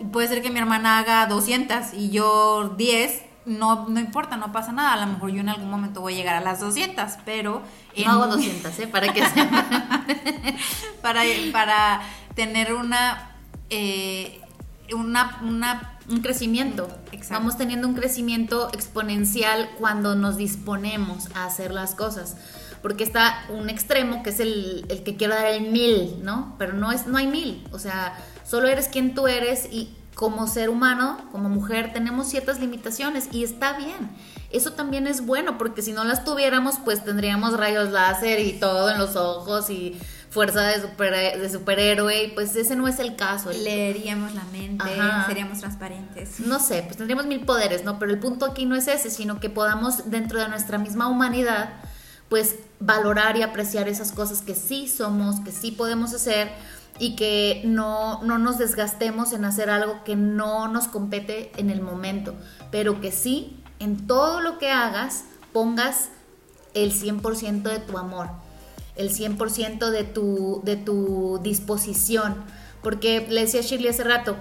y 0.00 0.04
puede 0.06 0.28
ser 0.28 0.42
que 0.42 0.50
mi 0.50 0.58
hermana 0.58 0.98
haga 0.98 1.26
200 1.26 1.94
y 1.94 2.10
yo 2.10 2.74
10. 2.76 3.22
No, 3.46 3.88
no 3.88 4.00
importa, 4.00 4.36
no 4.38 4.52
pasa 4.52 4.72
nada. 4.72 4.94
A 4.94 5.06
lo 5.06 5.12
mejor 5.12 5.30
yo 5.30 5.40
en 5.40 5.50
algún 5.50 5.70
momento 5.70 6.00
voy 6.00 6.14
a 6.14 6.16
llegar 6.16 6.36
a 6.36 6.40
las 6.40 6.60
200, 6.60 7.12
pero... 7.26 7.62
No 8.04 8.10
hago 8.10 8.26
200, 8.28 8.78
¿eh? 8.78 8.86
Para 8.86 9.12
que 9.12 9.22
para, 11.02 11.22
para 11.52 12.02
tener 12.34 12.72
una... 12.74 13.30
Eh, 13.68 14.40
una, 14.92 15.38
una 15.42 15.94
un 16.08 16.20
crecimiento. 16.20 16.88
Vamos 17.30 17.56
teniendo 17.56 17.88
un 17.88 17.94
crecimiento 17.94 18.68
exponencial 18.72 19.70
cuando 19.78 20.14
nos 20.14 20.36
disponemos 20.36 21.28
a 21.34 21.46
hacer 21.46 21.72
las 21.72 21.94
cosas 21.94 22.36
porque 22.84 23.02
está 23.02 23.46
un 23.48 23.70
extremo 23.70 24.22
que 24.22 24.28
es 24.28 24.40
el, 24.40 24.84
que 25.06 25.16
quiero 25.16 25.34
dar 25.34 25.46
el 25.46 25.70
mil, 25.70 26.22
¿no? 26.22 26.54
Pero 26.58 26.74
no, 26.74 26.92
es, 26.92 27.06
no 27.06 27.16
hay 27.16 27.26
mil, 27.26 27.66
o 27.72 27.78
sea, 27.78 28.14
solo 28.44 28.68
eres 28.68 28.88
quien 28.88 29.14
tú 29.14 29.26
eres 29.26 29.70
y 29.72 29.88
como 30.14 30.46
ser 30.46 30.68
humano, 30.68 31.16
como 31.32 31.48
mujer, 31.48 31.94
tenemos 31.94 32.28
ciertas 32.28 32.60
limitaciones 32.60 33.30
y 33.32 33.42
está 33.42 33.78
bien. 33.78 34.10
Eso 34.50 34.74
también 34.74 35.06
es 35.06 35.24
bueno 35.24 35.56
porque 35.56 35.80
si 35.80 35.92
no 35.92 36.04
las 36.04 36.26
tuviéramos, 36.26 36.74
pues 36.84 37.02
tendríamos 37.02 37.56
rayos 37.56 37.90
láser 37.90 38.40
y 38.40 38.52
todo 38.60 38.90
en 38.90 38.98
los 38.98 39.16
ojos 39.16 39.70
y 39.70 39.98
fuerza 40.28 40.60
de, 40.64 40.82
super, 40.82 41.40
de 41.40 41.48
superhéroe, 41.48 42.32
pues 42.34 42.54
ese 42.54 42.76
no 42.76 42.86
es 42.86 42.98
el 42.98 43.16
caso. 43.16 43.50
Leeríamos 43.50 44.34
la 44.34 44.44
mente, 44.52 44.84
seríamos 45.26 45.60
transparentes. 45.60 46.38
No 46.40 46.60
sé, 46.60 46.82
pues 46.82 46.98
tendríamos 46.98 47.24
mil 47.24 47.46
poderes, 47.46 47.82
¿no? 47.82 47.98
Pero 47.98 48.12
el 48.12 48.18
punto 48.18 48.44
aquí 48.44 48.66
no 48.66 48.76
es 48.76 48.88
ese, 48.88 49.10
sino 49.10 49.40
que 49.40 49.48
podamos 49.48 50.10
dentro 50.10 50.38
de 50.38 50.48
nuestra 50.48 50.76
misma 50.76 51.08
humanidad, 51.08 51.70
pues 52.34 52.56
valorar 52.80 53.36
y 53.36 53.42
apreciar 53.42 53.88
esas 53.88 54.10
cosas 54.10 54.42
que 54.42 54.56
sí 54.56 54.88
somos, 54.88 55.38
que 55.44 55.52
sí 55.52 55.70
podemos 55.70 56.12
hacer 56.14 56.50
y 56.98 57.14
que 57.14 57.62
no, 57.64 58.24
no 58.24 58.38
nos 58.38 58.58
desgastemos 58.58 59.32
en 59.32 59.44
hacer 59.44 59.70
algo 59.70 60.02
que 60.02 60.16
no 60.16 60.66
nos 60.66 60.88
compete 60.88 61.52
en 61.58 61.70
el 61.70 61.80
momento, 61.80 62.34
pero 62.72 63.00
que 63.00 63.12
sí, 63.12 63.62
en 63.78 64.08
todo 64.08 64.40
lo 64.40 64.58
que 64.58 64.68
hagas, 64.68 65.26
pongas 65.52 66.08
el 66.74 66.92
100% 66.92 67.62
de 67.62 67.78
tu 67.78 67.98
amor, 67.98 68.30
el 68.96 69.10
100% 69.10 69.90
de 69.90 70.02
tu, 70.02 70.60
de 70.64 70.74
tu 70.74 71.38
disposición. 71.40 72.34
Porque 72.82 73.28
le 73.30 73.42
decía 73.42 73.60
Shirley 73.60 73.90
hace 73.90 74.02
rato, 74.02 74.34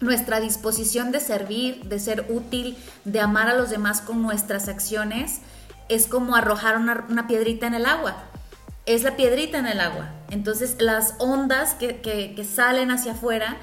nuestra 0.00 0.40
disposición 0.40 1.12
de 1.12 1.20
servir, 1.20 1.84
de 1.84 1.98
ser 1.98 2.24
útil, 2.30 2.78
de 3.04 3.20
amar 3.20 3.50
a 3.50 3.54
los 3.54 3.68
demás 3.68 4.00
con 4.00 4.22
nuestras 4.22 4.68
acciones, 4.68 5.42
es 5.88 6.06
como 6.06 6.36
arrojar 6.36 6.76
una, 6.76 7.06
una 7.08 7.26
piedrita 7.26 7.66
en 7.66 7.74
el 7.74 7.86
agua. 7.86 8.16
Es 8.86 9.02
la 9.02 9.16
piedrita 9.16 9.58
en 9.58 9.66
el 9.66 9.80
agua. 9.80 10.10
Entonces 10.30 10.76
las 10.80 11.14
ondas 11.18 11.74
que, 11.74 12.00
que 12.00 12.44
salen 12.44 12.90
hacia 12.90 13.12
afuera, 13.12 13.56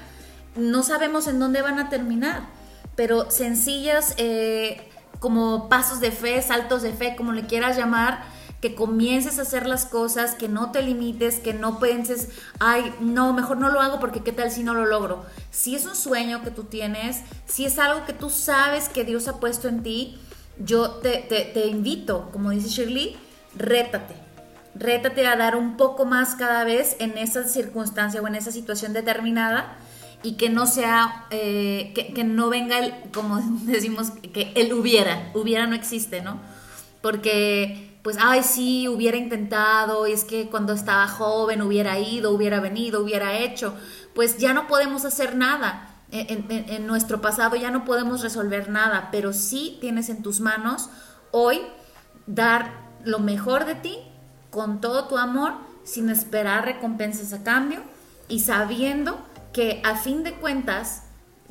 no 0.56 0.82
sabemos 0.82 1.28
en 1.28 1.38
dónde 1.38 1.62
van 1.62 1.78
a 1.78 1.88
terminar, 1.88 2.42
pero 2.96 3.30
sencillas 3.30 4.14
eh, 4.18 4.88
como 5.18 5.68
pasos 5.68 6.00
de 6.00 6.10
fe, 6.10 6.42
saltos 6.42 6.82
de 6.82 6.92
fe, 6.92 7.14
como 7.16 7.32
le 7.32 7.46
quieras 7.46 7.76
llamar, 7.76 8.24
que 8.60 8.74
comiences 8.74 9.38
a 9.38 9.42
hacer 9.42 9.66
las 9.66 9.86
cosas, 9.86 10.34
que 10.34 10.48
no 10.48 10.70
te 10.70 10.82
limites, 10.82 11.40
que 11.40 11.52
no 11.52 11.80
pienses, 11.80 12.28
ay, 12.60 12.94
no, 13.00 13.32
mejor 13.32 13.56
no 13.56 13.70
lo 13.70 13.80
hago 13.80 13.98
porque 13.98 14.22
qué 14.22 14.30
tal 14.30 14.52
si 14.52 14.62
no 14.62 14.74
lo 14.74 14.86
logro. 14.86 15.24
Si 15.50 15.74
es 15.74 15.84
un 15.84 15.96
sueño 15.96 16.42
que 16.42 16.50
tú 16.50 16.64
tienes, 16.64 17.22
si 17.46 17.64
es 17.64 17.78
algo 17.78 18.04
que 18.04 18.12
tú 18.12 18.30
sabes 18.30 18.88
que 18.88 19.04
Dios 19.04 19.26
ha 19.26 19.40
puesto 19.40 19.68
en 19.68 19.82
ti, 19.82 20.20
yo 20.64 20.90
te, 21.02 21.18
te 21.54 21.66
invito, 21.66 22.30
como 22.32 22.50
dice 22.50 22.68
Shirley, 22.68 23.16
rétate. 23.54 24.14
Rétate 24.74 25.26
a 25.26 25.36
dar 25.36 25.56
un 25.56 25.76
poco 25.76 26.04
más 26.06 26.34
cada 26.34 26.64
vez 26.64 26.96
en 26.98 27.18
esa 27.18 27.44
circunstancia 27.44 28.22
o 28.22 28.26
en 28.26 28.34
esa 28.34 28.50
situación 28.50 28.92
determinada 28.92 29.76
y 30.22 30.34
que 30.34 30.48
no 30.50 30.66
sea, 30.66 31.26
eh, 31.30 31.92
que, 32.14 32.24
no 32.24 32.48
venga 32.48 32.78
el, 32.78 32.94
como 33.12 33.40
decimos, 33.64 34.12
que 34.32 34.52
él 34.54 34.72
hubiera, 34.72 35.30
hubiera 35.34 35.66
no 35.66 35.74
existe, 35.74 36.22
¿no? 36.22 36.40
Porque, 37.00 37.98
pues, 38.02 38.16
ay, 38.20 38.42
sí, 38.42 38.86
hubiera 38.88 39.16
intentado, 39.16 40.06
y 40.06 40.12
es 40.12 40.24
que 40.24 40.48
cuando 40.48 40.72
estaba 40.72 41.08
joven 41.08 41.62
hubiera 41.62 41.98
ido, 41.98 42.30
hubiera 42.30 42.60
venido, 42.60 43.02
hubiera 43.02 43.38
hecho, 43.38 43.74
pues 44.14 44.38
ya 44.38 44.52
no 44.54 44.68
podemos 44.68 45.04
hacer 45.04 45.34
nada. 45.34 45.91
En, 46.12 46.46
en 46.48 46.86
nuestro 46.86 47.20
pasado 47.20 47.56
ya 47.56 47.70
no 47.70 47.84
podemos 47.84 48.22
resolver 48.22 48.68
nada, 48.68 49.08
pero 49.10 49.32
sí 49.32 49.78
tienes 49.80 50.10
en 50.10 50.22
tus 50.22 50.40
manos 50.40 50.90
hoy 51.30 51.60
dar 52.26 52.70
lo 53.04 53.18
mejor 53.18 53.64
de 53.64 53.74
ti 53.74 53.98
con 54.50 54.80
todo 54.80 55.08
tu 55.08 55.16
amor, 55.16 55.54
sin 55.84 56.10
esperar 56.10 56.64
recompensas 56.64 57.32
a 57.32 57.42
cambio 57.42 57.80
y 58.28 58.40
sabiendo 58.40 59.18
que 59.52 59.80
a 59.84 59.96
fin 59.96 60.22
de 60.22 60.34
cuentas 60.34 61.04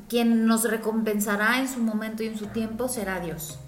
quien 0.08 0.45
nos 0.45 0.63
recompensará 0.63 1.60
en 1.60 1.67
su 1.67 1.80
momento 1.80 2.24
y 2.24 2.28
en 2.28 2.38
su 2.38 2.47
tiempo 2.47 2.88
será 2.88 3.19
Dios. 3.19 3.60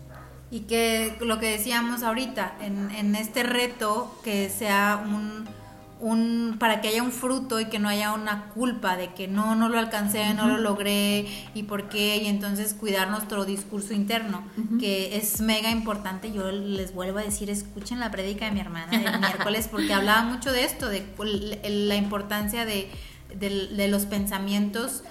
Y 0.51 0.61
que 0.61 1.17
lo 1.21 1.39
que 1.39 1.51
decíamos 1.51 2.03
ahorita, 2.03 2.55
en, 2.59 3.15
este 3.15 3.43
reto, 3.43 4.13
que 4.23 4.49
sea 4.49 5.03
un, 5.03 5.47
un, 5.99 6.57
para 6.59 6.81
que 6.81 6.89
haya 6.89 7.01
un 7.01 7.11
fruto 7.11 7.59
y 7.59 7.65
que 7.65 7.79
no 7.79 7.89
haya 7.89 8.13
una 8.13 8.49
culpa 8.49 8.97
de 8.97 9.13
que 9.13 9.27
no, 9.27 9.55
no 9.55 9.69
lo 9.69 9.79
alcancé, 9.79 10.33
no 10.33 10.47
lo 10.47 10.57
logré 10.57 11.25
y 11.53 11.63
por 11.63 11.89
qué, 11.89 12.17
y 12.17 12.27
entonces 12.27 12.73
cuidar 12.73 13.09
nuestro 13.09 13.45
discurso 13.45 13.93
interno, 13.93 14.43
que 14.79 15.15
es 15.17 15.41
mega 15.41 15.71
importante. 15.71 16.31
Yo 16.31 16.51
les 16.51 16.93
vuelvo 16.93 17.19
a 17.19 17.23
decir, 17.23 17.49
escuchen 17.49 17.99
la 17.99 18.11
prédica 18.11 18.45
de 18.45 18.51
mi 18.51 18.59
hermana 18.59 18.91
el 18.91 19.19
miércoles, 19.21 19.67
porque 19.71 19.93
hablaba 19.93 20.23
mucho 20.23 20.51
de 20.51 20.65
esto, 20.65 20.89
de 20.89 21.05
la 21.69 21.95
importancia 21.95 22.65
de 22.65 22.89
de, 23.35 23.87
los 23.87 24.05
pensamientos, 24.05 25.03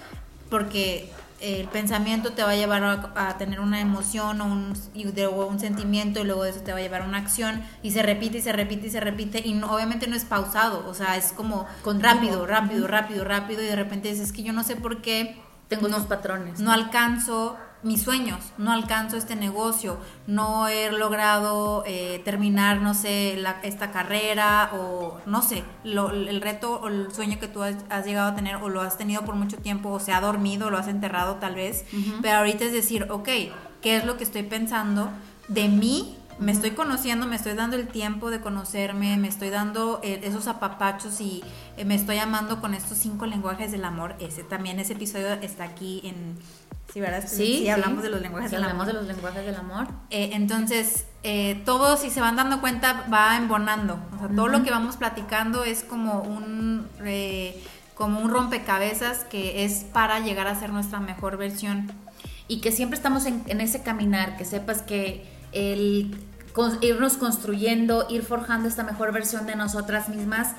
porque 0.49 1.09
el 1.43 1.67
pensamiento 1.67 2.31
te 2.31 2.41
va 2.41 2.51
a 2.51 2.55
llevar 2.55 2.83
a, 2.83 3.37
tener 3.37 3.59
una 3.59 3.81
emoción 3.81 4.39
o 4.39 4.45
un, 4.45 4.73
y 4.93 5.03
luego 5.03 5.45
un 5.45 5.59
sentimiento 5.59 6.21
y 6.21 6.23
luego 6.23 6.45
eso 6.45 6.61
te 6.61 6.71
va 6.71 6.77
a 6.77 6.81
llevar 6.81 7.01
a 7.01 7.05
una 7.05 7.17
acción 7.17 7.61
y 7.81 7.91
se 7.91 8.01
repite 8.01 8.37
y 8.37 8.41
se 8.41 8.53
repite 8.53 8.87
y 8.87 8.89
se 8.89 9.01
repite 9.01 9.45
y 9.45 9.61
obviamente 9.61 10.07
no 10.07 10.15
es 10.15 10.23
pausado, 10.23 10.87
o 10.87 10.93
sea, 10.93 11.17
es 11.17 11.33
como 11.33 11.67
rápido, 11.99 12.45
rápido, 12.45 12.87
rápido, 12.87 13.25
rápido 13.25 13.61
y 13.61 13.65
de 13.65 13.75
repente 13.75 14.09
dices 14.09 14.31
que 14.31 14.43
yo 14.43 14.53
no 14.53 14.63
sé 14.63 14.77
por 14.77 15.01
qué 15.01 15.37
tengo 15.67 15.87
unos 15.87 16.03
patrones. 16.03 16.59
No 16.59 16.71
alcanzo 16.71 17.57
mis 17.83 18.01
sueños, 18.01 18.39
no 18.57 18.71
alcanzo 18.71 19.17
este 19.17 19.35
negocio, 19.35 19.97
no 20.25 20.67
he 20.67 20.91
logrado 20.91 21.83
eh, 21.85 22.21
terminar, 22.23 22.81
no 22.81 22.93
sé, 22.93 23.41
esta 23.63 23.91
carrera 23.91 24.71
o 24.73 25.19
no 25.25 25.41
sé, 25.41 25.63
el 25.83 26.41
reto 26.41 26.79
o 26.81 26.87
el 26.87 27.11
sueño 27.13 27.39
que 27.39 27.47
tú 27.47 27.61
has, 27.61 28.05
llegado 28.05 28.31
a 28.31 28.35
tener 28.35 28.55
o 28.55 28.69
lo 28.69 28.81
has 28.81 28.97
tenido 28.97 29.23
por 29.23 29.35
mucho 29.35 29.57
tiempo 29.57 29.89
o 29.89 29.99
se 29.99 30.13
ha 30.13 30.21
dormido, 30.21 30.67
o 30.67 30.69
lo 30.69 30.77
has 30.77 30.87
enterrado 30.87 31.35
tal 31.35 31.55
vez, 31.55 31.85
pero 32.21 32.37
ahorita 32.37 32.65
es 32.65 32.73
decir, 32.73 33.07
ok, 33.09 33.29
¿qué 33.81 33.97
es 33.97 34.05
lo 34.05 34.17
que 34.17 34.23
estoy 34.23 34.43
pensando 34.43 35.09
de 35.47 35.67
mí? 35.67 36.17
Me 36.39 36.51
estoy 36.51 36.71
conociendo, 36.71 37.27
me 37.27 37.35
estoy 37.35 37.53
dando 37.53 37.75
el 37.75 37.87
tiempo 37.87 38.29
de 38.29 38.41
conocerme, 38.41 39.17
me 39.17 39.27
estoy 39.27 39.49
dando 39.49 39.99
eh, 40.03 40.21
esos 40.23 40.47
apapachos 40.47 41.21
y 41.21 41.43
eh, 41.77 41.85
me 41.85 41.95
estoy 41.95 42.17
amando 42.17 42.59
con 42.61 42.73
estos 42.73 42.97
cinco 42.97 43.25
lenguajes 43.25 43.71
del 43.71 43.85
amor. 43.85 44.15
Ese 44.19 44.43
también, 44.43 44.79
ese 44.79 44.93
episodio 44.93 45.27
está 45.33 45.63
aquí 45.65 46.01
en, 46.03 46.37
Sí, 46.91 46.99
¿verdad? 46.99 47.23
Sí, 47.25 47.67
hablamos 47.69 48.03
de 48.03 48.09
los 48.09 48.21
lenguajes 48.21 48.51
del 48.51 48.63
amor. 48.63 48.85
de 48.85 48.93
los 48.93 49.07
lenguajes 49.07 49.45
del 49.45 49.55
amor. 49.55 49.87
Eh, 50.11 50.31
entonces, 50.33 51.07
todo, 51.65 51.97
si 51.97 52.11
se 52.11 52.21
van 52.21 52.35
dando 52.35 52.61
cuenta, 52.61 53.07
va 53.11 53.35
embonando. 53.37 53.97
O 54.15 54.19
sea, 54.19 54.27
todo 54.27 54.47
lo 54.47 54.63
que 54.63 54.69
vamos 54.69 54.97
platicando 54.97 55.63
es 55.63 55.83
como 55.83 56.21
un, 56.21 56.87
como 57.95 58.19
un 58.19 58.29
rompecabezas 58.29 59.23
que 59.23 59.65
es 59.65 59.85
para 59.85 60.19
llegar 60.19 60.45
a 60.45 60.59
ser 60.59 60.71
nuestra 60.71 60.99
mejor 60.99 61.37
versión. 61.37 61.91
Y 62.47 62.59
que 62.59 62.71
siempre 62.71 62.97
estamos 62.97 63.25
en, 63.25 63.41
en 63.47 63.61
ese 63.61 63.81
caminar, 63.81 64.37
que 64.37 64.45
sepas 64.45 64.83
que 64.83 65.25
el 65.53 66.15
irnos 66.81 67.17
construyendo, 67.17 68.05
ir 68.09 68.23
forjando 68.23 68.67
esta 68.67 68.83
mejor 68.83 69.11
versión 69.11 69.45
de 69.45 69.55
nosotras 69.55 70.09
mismas, 70.09 70.55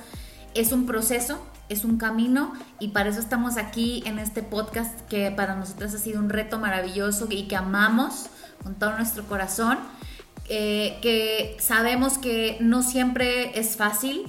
es 0.53 0.71
un 0.71 0.85
proceso 0.85 1.39
es 1.69 1.83
un 1.83 1.97
camino 1.97 2.53
y 2.79 2.89
para 2.89 3.09
eso 3.09 3.19
estamos 3.19 3.57
aquí 3.57 4.03
en 4.05 4.19
este 4.19 4.43
podcast 4.43 4.99
que 5.09 5.31
para 5.31 5.55
nosotros 5.55 5.93
ha 5.93 5.97
sido 5.97 6.19
un 6.19 6.29
reto 6.29 6.59
maravilloso 6.59 7.27
y 7.29 7.47
que 7.47 7.55
amamos 7.55 8.27
con 8.63 8.75
todo 8.75 8.95
nuestro 8.95 9.23
corazón, 9.25 9.79
eh, 10.47 10.99
que 11.01 11.57
sabemos 11.59 12.17
que 12.17 12.57
no 12.59 12.83
siempre 12.83 13.59
es 13.59 13.75
fácil, 13.75 14.25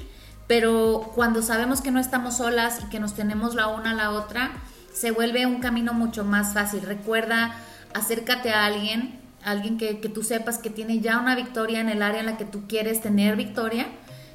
pero 0.46 1.12
cuando 1.14 1.42
sabemos 1.42 1.80
que 1.80 1.90
no 1.90 2.00
estamos 2.00 2.38
solas 2.38 2.80
y 2.84 2.88
que 2.88 3.00
nos 3.00 3.14
tenemos 3.14 3.54
la 3.54 3.68
una 3.68 3.90
a 3.90 3.94
la 3.94 4.10
otra, 4.12 4.52
se 4.94 5.10
vuelve 5.10 5.44
un 5.44 5.60
camino 5.60 5.92
mucho 5.92 6.24
más 6.24 6.54
fácil. 6.54 6.82
Recuerda, 6.82 7.54
acércate 7.92 8.52
a 8.52 8.64
alguien, 8.64 9.20
alguien 9.46 9.78
que, 9.78 10.00
que 10.00 10.08
tú 10.08 10.22
sepas 10.22 10.58
que 10.58 10.68
tiene 10.68 11.00
ya 11.00 11.18
una 11.18 11.34
victoria 11.34 11.80
en 11.80 11.88
el 11.88 12.02
área 12.02 12.20
en 12.20 12.26
la 12.26 12.36
que 12.36 12.44
tú 12.44 12.66
quieres 12.68 13.00
tener 13.00 13.36
victoria 13.36 13.86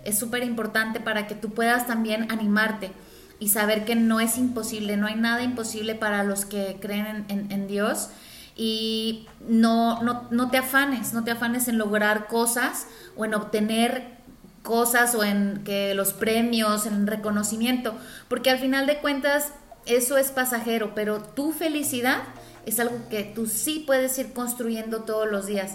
es 0.04 0.18
súper 0.18 0.44
importante 0.44 1.00
para 1.00 1.28
que 1.28 1.36
tú 1.36 1.52
puedas 1.52 1.86
también 1.86 2.32
animarte 2.32 2.92
y 3.40 3.50
saber 3.50 3.86
que 3.86 3.96
no 3.96 4.20
es 4.20 4.38
imposible, 4.38 4.98
no 4.98 5.08
hay 5.08 5.16
nada 5.16 5.42
imposible 5.44 5.96
para 5.96 6.24
los 6.24 6.46
que 6.46 6.78
creen 6.80 7.26
en, 7.28 7.68
Dios 7.68 8.10
y 8.56 9.28
no, 9.48 10.02
no, 10.04 10.28
no, 10.30 10.50
te 10.52 10.58
afanes, 10.58 11.14
no 11.14 11.24
te 11.24 11.32
afanes 11.32 11.68
en 11.68 11.78
lograr 11.78 12.28
cosas 12.28 12.88
o 13.16 13.26
en 13.26 13.34
obtener 13.34 14.20
cosas 14.62 15.16
o 15.16 15.24
en 15.24 15.64
que 15.64 15.96
los 15.96 16.14
premios, 16.14 16.86
en 16.86 17.08
reconocimiento, 17.08 17.96
porque 18.28 18.52
al 18.52 18.60
final 18.60 18.86
de 18.86 19.00
cuentas 19.00 19.54
eso 19.88 20.18
es 20.18 20.30
pasajero, 20.30 20.94
pero 20.94 21.22
tu 21.22 21.52
felicidad 21.52 22.22
es 22.66 22.80
algo 22.80 22.98
que 23.10 23.24
tú 23.24 23.48
sí 23.48 23.84
puedes 23.86 24.18
ir 24.18 24.34
construyendo 24.34 25.02
todos 25.02 25.30
los 25.30 25.46
días. 25.46 25.74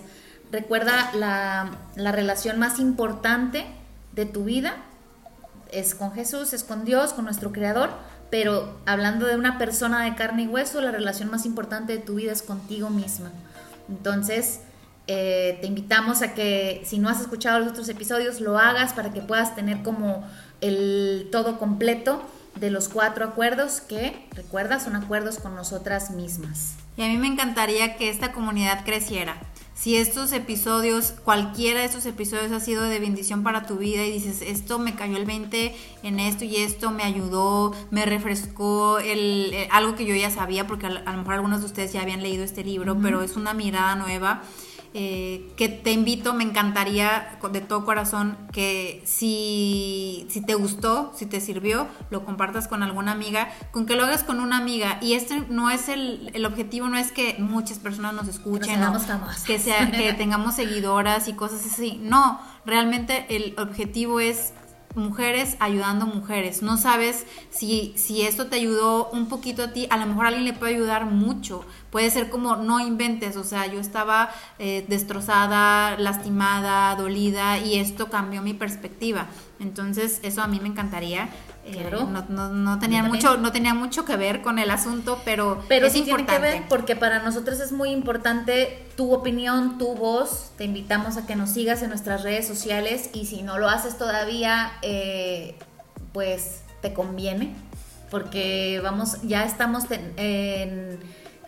Recuerda 0.52 1.10
la, 1.14 1.78
la 1.96 2.12
relación 2.12 2.58
más 2.58 2.78
importante 2.78 3.66
de 4.12 4.26
tu 4.26 4.44
vida 4.44 4.76
es 5.72 5.94
con 5.94 6.12
Jesús, 6.12 6.52
es 6.52 6.64
con 6.64 6.84
Dios, 6.84 7.12
con 7.12 7.24
nuestro 7.24 7.52
Creador, 7.52 7.90
pero 8.30 8.78
hablando 8.86 9.26
de 9.26 9.36
una 9.36 9.58
persona 9.58 10.04
de 10.04 10.14
carne 10.14 10.44
y 10.44 10.46
hueso, 10.46 10.80
la 10.80 10.90
relación 10.90 11.30
más 11.30 11.46
importante 11.46 11.92
de 11.92 11.98
tu 11.98 12.14
vida 12.14 12.32
es 12.32 12.42
contigo 12.42 12.90
misma. 12.90 13.30
Entonces, 13.88 14.60
eh, 15.06 15.58
te 15.60 15.66
invitamos 15.66 16.22
a 16.22 16.34
que 16.34 16.82
si 16.84 16.98
no 16.98 17.08
has 17.08 17.20
escuchado 17.20 17.60
los 17.60 17.68
otros 17.68 17.88
episodios, 17.88 18.40
lo 18.40 18.58
hagas 18.58 18.92
para 18.92 19.12
que 19.12 19.20
puedas 19.20 19.54
tener 19.54 19.82
como 19.82 20.26
el 20.60 21.28
todo 21.30 21.58
completo 21.58 22.22
de 22.58 22.70
los 22.70 22.88
cuatro 22.88 23.24
acuerdos 23.24 23.80
que, 23.80 24.26
recuerda, 24.32 24.80
son 24.80 24.96
acuerdos 24.96 25.38
con 25.38 25.54
nosotras 25.54 26.10
mismas. 26.10 26.74
Y 26.96 27.02
a 27.02 27.08
mí 27.08 27.18
me 27.18 27.26
encantaría 27.26 27.96
que 27.96 28.08
esta 28.08 28.32
comunidad 28.32 28.84
creciera. 28.84 29.36
Si 29.74 29.96
estos 29.96 30.32
episodios, 30.32 31.12
cualquiera 31.12 31.80
de 31.80 31.86
estos 31.86 32.06
episodios 32.06 32.50
ha 32.50 32.60
sido 32.60 32.84
de 32.84 32.98
bendición 32.98 33.42
para 33.42 33.66
tu 33.66 33.76
vida 33.76 34.04
y 34.04 34.10
dices, 34.10 34.40
esto 34.40 34.78
me 34.78 34.94
cayó 34.94 35.18
el 35.18 35.26
20 35.26 35.76
en 36.02 36.18
esto 36.18 36.46
y 36.46 36.56
esto 36.56 36.90
me 36.90 37.02
ayudó, 37.02 37.74
me 37.90 38.06
refrescó 38.06 38.98
el, 38.98 39.50
eh, 39.52 39.68
algo 39.70 39.94
que 39.94 40.06
yo 40.06 40.14
ya 40.14 40.30
sabía, 40.30 40.66
porque 40.66 40.86
a, 40.86 40.90
lo 40.90 41.18
mejor 41.18 41.34
algunos 41.34 41.60
de 41.60 41.66
ustedes 41.66 41.92
ya 41.92 42.00
habían 42.00 42.22
leído 42.22 42.42
este 42.42 42.64
libro, 42.64 42.96
pero 43.02 43.20
es 43.20 43.36
una 43.36 43.52
mirada 43.52 43.96
nueva 43.96 44.42
eh, 44.98 45.52
que 45.58 45.68
te 45.68 45.92
invito, 45.92 46.32
me 46.32 46.42
encantaría 46.42 47.38
de 47.52 47.60
todo 47.60 47.84
corazón 47.84 48.38
que 48.50 49.02
si, 49.04 50.26
si 50.30 50.40
te 50.40 50.54
gustó, 50.54 51.12
si 51.14 51.26
te 51.26 51.42
sirvió, 51.42 51.86
lo 52.08 52.24
compartas 52.24 52.66
con 52.66 52.82
alguna 52.82 53.12
amiga, 53.12 53.50
con 53.72 53.84
que 53.84 53.94
lo 53.94 54.04
hagas 54.04 54.24
con 54.24 54.40
una 54.40 54.56
amiga. 54.56 54.96
Y 55.02 55.12
este 55.12 55.40
no 55.50 55.68
es 55.70 55.90
el, 55.90 56.30
el 56.32 56.46
objetivo, 56.46 56.88
no 56.88 56.96
es 56.96 57.12
que 57.12 57.36
muchas 57.38 57.78
personas 57.78 58.14
nos 58.14 58.26
escuchen, 58.26 58.80
que, 59.46 59.58
sea, 59.58 59.90
que 59.90 60.12
tengamos 60.16 60.54
seguidoras 60.54 61.28
y 61.28 61.34
cosas 61.34 61.66
así. 61.66 62.00
No, 62.02 62.40
realmente 62.64 63.26
el 63.28 63.54
objetivo 63.58 64.18
es 64.18 64.54
mujeres 64.96 65.56
ayudando 65.60 66.06
mujeres. 66.06 66.62
No 66.62 66.78
sabes 66.78 67.26
si, 67.50 67.92
si 67.96 68.22
esto 68.22 68.46
te 68.46 68.56
ayudó 68.56 69.10
un 69.10 69.28
poquito 69.28 69.64
a 69.64 69.72
ti, 69.72 69.86
a 69.90 69.98
lo 69.98 70.06
mejor 70.06 70.24
a 70.24 70.28
alguien 70.28 70.46
le 70.46 70.54
puede 70.54 70.74
ayudar 70.74 71.04
mucho. 71.04 71.64
Puede 71.90 72.10
ser 72.10 72.30
como 72.30 72.56
no 72.56 72.80
inventes, 72.80 73.36
o 73.36 73.44
sea, 73.44 73.66
yo 73.66 73.80
estaba 73.80 74.30
eh, 74.58 74.84
destrozada, 74.88 75.96
lastimada, 75.98 76.94
dolida 76.96 77.58
y 77.58 77.78
esto 77.78 78.10
cambió 78.10 78.42
mi 78.42 78.54
perspectiva. 78.54 79.26
Entonces, 79.60 80.20
eso 80.22 80.42
a 80.42 80.46
mí 80.46 80.60
me 80.60 80.68
encantaría. 80.68 81.28
Eh, 81.64 81.90
no, 81.90 82.48
no, 82.50 82.78
tenía 82.78 83.02
mucho, 83.02 83.38
no 83.38 83.50
tenía 83.50 83.74
mucho 83.74 84.04
que 84.04 84.16
ver 84.16 84.40
con 84.40 84.58
el 84.58 84.70
asunto, 84.70 85.20
pero, 85.24 85.64
pero 85.68 85.86
es 85.86 85.96
importante. 85.96 86.32
Tiene 86.32 86.54
que 86.54 86.60
ver 86.60 86.68
porque 86.68 86.94
para 86.94 87.22
nosotros 87.22 87.58
es 87.58 87.72
muy 87.72 87.90
importante 87.90 88.86
tu 88.96 89.12
opinión, 89.12 89.78
tu 89.78 89.94
voz. 89.94 90.52
Te 90.56 90.64
invitamos 90.64 91.16
a 91.16 91.26
que 91.26 91.34
nos 91.34 91.50
sigas 91.50 91.82
en 91.82 91.88
nuestras 91.88 92.22
redes 92.22 92.46
sociales 92.46 93.10
y 93.12 93.26
si 93.26 93.42
no 93.42 93.58
lo 93.58 93.68
haces 93.68 93.98
todavía, 93.98 94.72
eh, 94.82 95.56
pues 96.12 96.62
te 96.82 96.92
conviene 96.92 97.54
porque 98.10 98.80
vamos, 98.82 99.18
ya 99.22 99.44
estamos 99.44 99.84
en, 99.90 100.98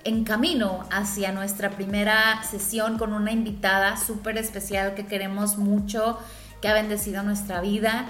en 0.04 0.24
camino 0.24 0.84
hacia 0.90 1.32
nuestra 1.32 1.70
primera 1.70 2.42
sesión 2.42 2.98
con 2.98 3.12
una 3.12 3.32
invitada 3.32 3.96
súper 3.96 4.38
especial 4.38 4.94
que 4.94 5.06
queremos 5.06 5.58
mucho, 5.58 6.18
que 6.62 6.68
ha 6.68 6.74
bendecido 6.74 7.22
nuestra 7.22 7.60
vida 7.60 8.06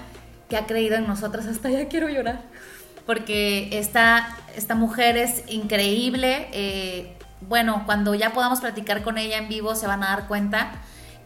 que 0.49 0.57
ha 0.57 0.67
creído 0.67 0.97
en 0.97 1.07
nosotras. 1.07 1.47
Hasta 1.51 1.71
ya 1.71 1.89
quiero 1.89 2.09
llorar. 2.09 2.41
Porque 3.07 3.69
esta, 3.73 4.37
esta 4.55 4.75
mujer 4.75 5.17
es 5.17 5.45
increíble. 5.49 6.49
Eh, 6.53 7.17
bueno, 7.41 7.85
cuando 7.87 8.15
ya 8.15 8.33
podamos 8.33 8.61
platicar 8.61 9.03
con 9.03 9.17
ella 9.17 9.39
en 9.39 9.49
vivo 9.49 9.75
se 9.75 9.87
van 9.87 10.03
a 10.03 10.09
dar 10.09 10.29
cuenta. 10.29 10.73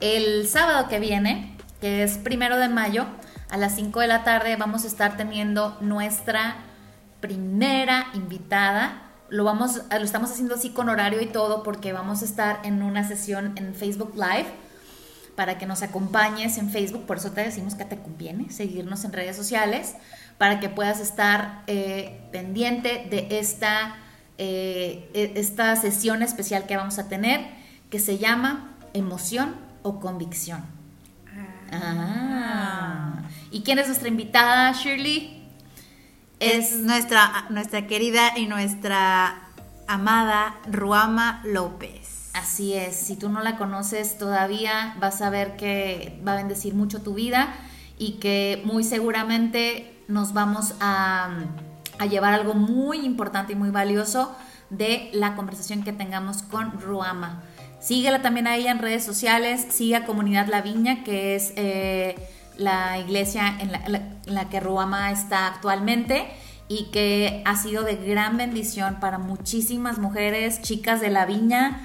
El 0.01 0.49
sábado 0.49 0.89
que 0.89 1.01
viene, 1.01 1.57
que 1.81 2.03
es 2.05 2.19
primero 2.19 2.57
de 2.59 2.69
mayo, 2.69 3.07
a 3.51 3.57
las 3.57 3.75
5 3.77 4.01
de 4.01 4.07
la 4.07 4.25
tarde 4.25 4.57
vamos 4.57 4.85
a 4.85 4.87
estar 4.87 5.17
teniendo 5.17 5.77
nuestra 5.81 6.57
primera 7.21 8.07
invitada. 8.15 9.03
Lo, 9.33 9.45
vamos, 9.45 9.81
lo 9.91 10.05
estamos 10.05 10.31
haciendo 10.31 10.57
así 10.57 10.69
con 10.71 10.91
horario 10.91 11.23
y 11.23 11.27
todo 11.27 11.63
porque 11.63 11.95
vamos 11.95 12.21
a 12.21 12.27
estar 12.27 12.61
en 12.65 12.83
una 12.83 13.09
sesión 13.09 13.55
en 13.57 13.75
Facebook 13.75 14.13
Live 14.15 14.47
para 15.35 15.57
que 15.57 15.65
nos 15.65 15.83
acompañes 15.83 16.59
en 16.59 16.69
Facebook, 16.69 17.07
por 17.07 17.17
eso 17.17 17.31
te 17.31 17.41
decimos 17.41 17.75
que 17.75 17.87
te 17.87 17.97
conviene 17.97 18.51
seguirnos 18.51 19.05
en 19.05 19.13
redes 19.15 19.35
sociales, 19.35 19.95
para 20.37 20.61
que 20.61 20.69
puedas 20.69 21.01
estar 21.01 21.63
eh, 21.67 22.21
pendiente 22.31 23.07
de 23.09 23.39
esta, 23.39 23.97
eh, 24.37 25.09
e, 25.15 25.33
esta 25.37 25.75
sesión 25.77 26.23
especial 26.23 26.67
que 26.67 26.77
vamos 26.77 26.99
a 26.99 27.09
tener, 27.09 27.41
que 27.89 27.99
se 27.99 28.19
llama 28.19 28.75
emoción 28.93 29.55
o 29.83 29.99
convicción. 29.99 30.63
Ah. 31.73 31.73
ah. 31.73 33.23
¿Y 33.51 33.63
quién 33.63 33.79
es 33.79 33.87
nuestra 33.87 34.09
invitada, 34.09 34.73
Shirley? 34.73 35.42
Es 36.43 36.73
nuestra, 36.79 37.47
nuestra 37.51 37.87
querida 37.87 38.37
y 38.37 38.47
nuestra 38.47 39.43
amada 39.87 40.57
Ruama 40.69 41.41
López. 41.45 42.31
Así 42.35 42.75
es, 42.75 42.97
si 42.97 43.15
tú 43.15 43.29
no 43.29 43.45
la 43.45 43.57
conoces 43.57 44.19
todavía, 44.19 44.97
vas 44.99 45.23
a 45.23 45.31
ver 45.31 45.55
que 45.55 46.21
va 46.27 46.33
a 46.33 46.37
bendecir 46.37 46.75
mucho 46.75 47.01
tu 47.01 47.15
vida 47.15 47.55
y 47.97 48.15
que 48.15 48.61
muy 48.65 48.83
seguramente 48.83 50.03
nos 50.09 50.33
vamos 50.33 50.75
a, 50.81 51.31
llevar 52.11 52.35
algo 52.35 52.55
muy 52.55 53.07
importante 53.07 53.53
y 53.53 53.57
muy 53.57 53.71
valioso 53.71 54.35
de 54.69 55.11
la 55.13 55.37
conversación 55.37 55.85
que 55.85 55.93
tengamos 55.93 56.43
con 56.43 56.81
Ruama. 56.81 57.45
Síguela 57.79 58.21
también 58.21 58.49
a 58.49 58.57
ella 58.57 58.73
en 58.73 58.81
redes 58.81 59.05
sociales, 59.05 59.65
sigue 59.71 59.95
a 59.95 60.07
Comunidad 60.07 60.49
La 60.49 60.61
Viña, 60.61 61.05
que 61.05 61.37
es 61.37 61.53
eh, 61.55 62.17
la 62.57 62.99
iglesia 62.99 63.57
en 63.59 63.73
la, 64.27 64.49
que 64.49 64.61
Ruama 64.61 65.11
está 65.11 65.47
actualmente 65.47 66.27
y 66.69 66.91
que 66.91 67.43
ha 67.45 67.57
sido 67.57 67.83
de 67.83 67.97
gran 67.97 68.37
bendición 68.37 68.99
para 69.01 69.19
muchísimas 69.19 69.99
mujeres, 69.99 70.63
chicas 70.63 71.01
de 71.01 71.11
La 71.11 71.27
Viña, 71.27 71.81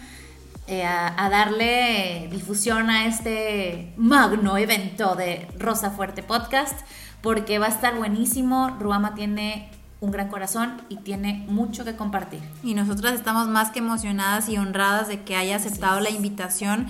eh, 0.68 0.86
a, 0.86 1.30
darle 1.30 2.28
difusión 2.32 2.90
a 2.90 3.06
este 3.06 3.94
magno 3.98 4.58
evento 4.58 5.16
de 5.16 5.48
Rosa 5.58 5.92
Fuerte 5.92 6.24
Podcast, 6.24 6.80
porque 7.22 7.60
va 7.60 7.68
a 7.68 7.70
estar 7.70 7.96
buenísimo. 7.96 8.76
Ruama 8.80 9.16
tiene 9.16 9.70
un 10.00 10.12
gran 10.12 10.30
corazón 10.30 10.82
y 10.90 10.98
tiene 10.98 11.46
mucho 11.48 11.84
que 11.84 11.96
compartir. 11.96 12.42
Y 12.64 12.74
nosotras 12.74 13.14
estamos 13.14 13.48
más 13.48 13.72
que 13.72 13.80
emocionadas 13.80 14.48
y 14.50 14.58
honradas 14.58 15.08
de 15.08 15.24
que 15.24 15.36
haya 15.36 15.56
aceptado 15.56 16.00
la 16.00 16.10
invitación 16.10 16.88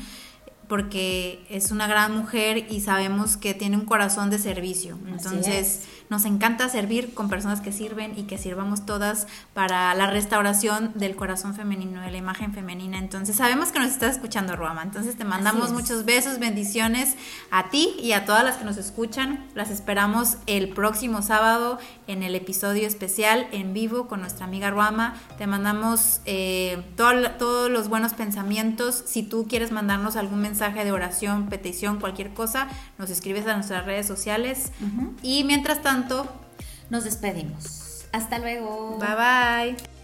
porque 0.68 1.46
es 1.50 1.72
una 1.72 1.88
gran 1.88 2.16
mujer 2.16 2.68
y 2.70 2.82
sabemos 2.82 3.38
que 3.38 3.54
tiene 3.54 3.78
un 3.78 3.86
corazón 3.86 4.30
de 4.30 4.38
servicio. 4.38 4.98
Entonces, 5.08 5.84
nos 6.10 6.26
encanta 6.26 6.70
servir 6.70 7.14
con 7.14 7.30
personas 7.30 7.62
que 7.62 7.72
sirven 7.72 8.18
y 8.18 8.24
que 8.24 8.38
sirvamos 8.38 8.86
todas 8.86 9.28
para 9.54 9.94
la 9.94 10.08
restauración 10.08 10.92
del 10.96 11.16
corazón 11.16 11.54
femenino, 11.54 12.02
de 12.02 12.12
la 12.12 12.18
imagen 12.18 12.54
femenina. 12.54 12.98
Entonces, 12.98 13.36
sabemos 13.36 13.72
que 13.72 13.80
nos 13.80 13.92
estás 13.92 14.16
escuchando, 14.16 14.56
Ruama. 14.56 14.84
Entonces, 14.84 15.18
te 15.18 15.26
mandamos 15.26 15.72
muchos 15.72 16.06
besos, 16.06 16.40
bendiciones 16.40 17.16
a 17.52 17.70
ti 17.70 17.96
y 18.00 18.14
a 18.14 18.26
todas 18.26 18.44
las 18.44 18.58
que 18.58 18.66
nos 18.66 18.78
escuchan. 18.78 19.46
Las 19.56 19.70
esperamos 19.70 20.38
el 20.46 20.70
próximo 20.70 21.22
sábado 21.22 21.80
en 22.08 22.24
el 22.24 22.36
episodio 22.36 22.88
especial 22.88 23.48
en 23.52 23.74
vivo 23.74 24.08
con 24.08 24.22
nuestra 24.22 24.46
amiga 24.46 24.72
Ruama. 24.72 25.16
Te 25.38 25.48
mandamos 25.48 26.22
eh, 26.26 26.84
todos 26.96 27.70
los 27.70 27.90
buenos 27.90 28.14
pensamientos. 28.14 29.04
Si 29.06 29.24
tú 29.24 29.46
quieres 29.48 29.72
mandarnos 29.72 30.16
algún 30.16 30.40
mensaje 30.40 30.86
de 30.86 30.92
oración, 30.92 31.48
petición, 31.48 32.00
cualquier 32.00 32.34
cosa, 32.34 32.68
nos 32.98 33.10
escribes 33.10 33.46
a 33.48 33.56
nuestras 33.56 33.86
redes 33.86 34.08
sociales. 34.08 34.72
Y 35.22 35.44
mientras 35.44 35.82
tanto, 35.98 36.30
nos 36.90 37.04
despedimos. 37.06 38.06
Hasta 38.12 38.38
luego. 38.38 38.98
Bye 39.00 39.16
bye. 39.76 39.97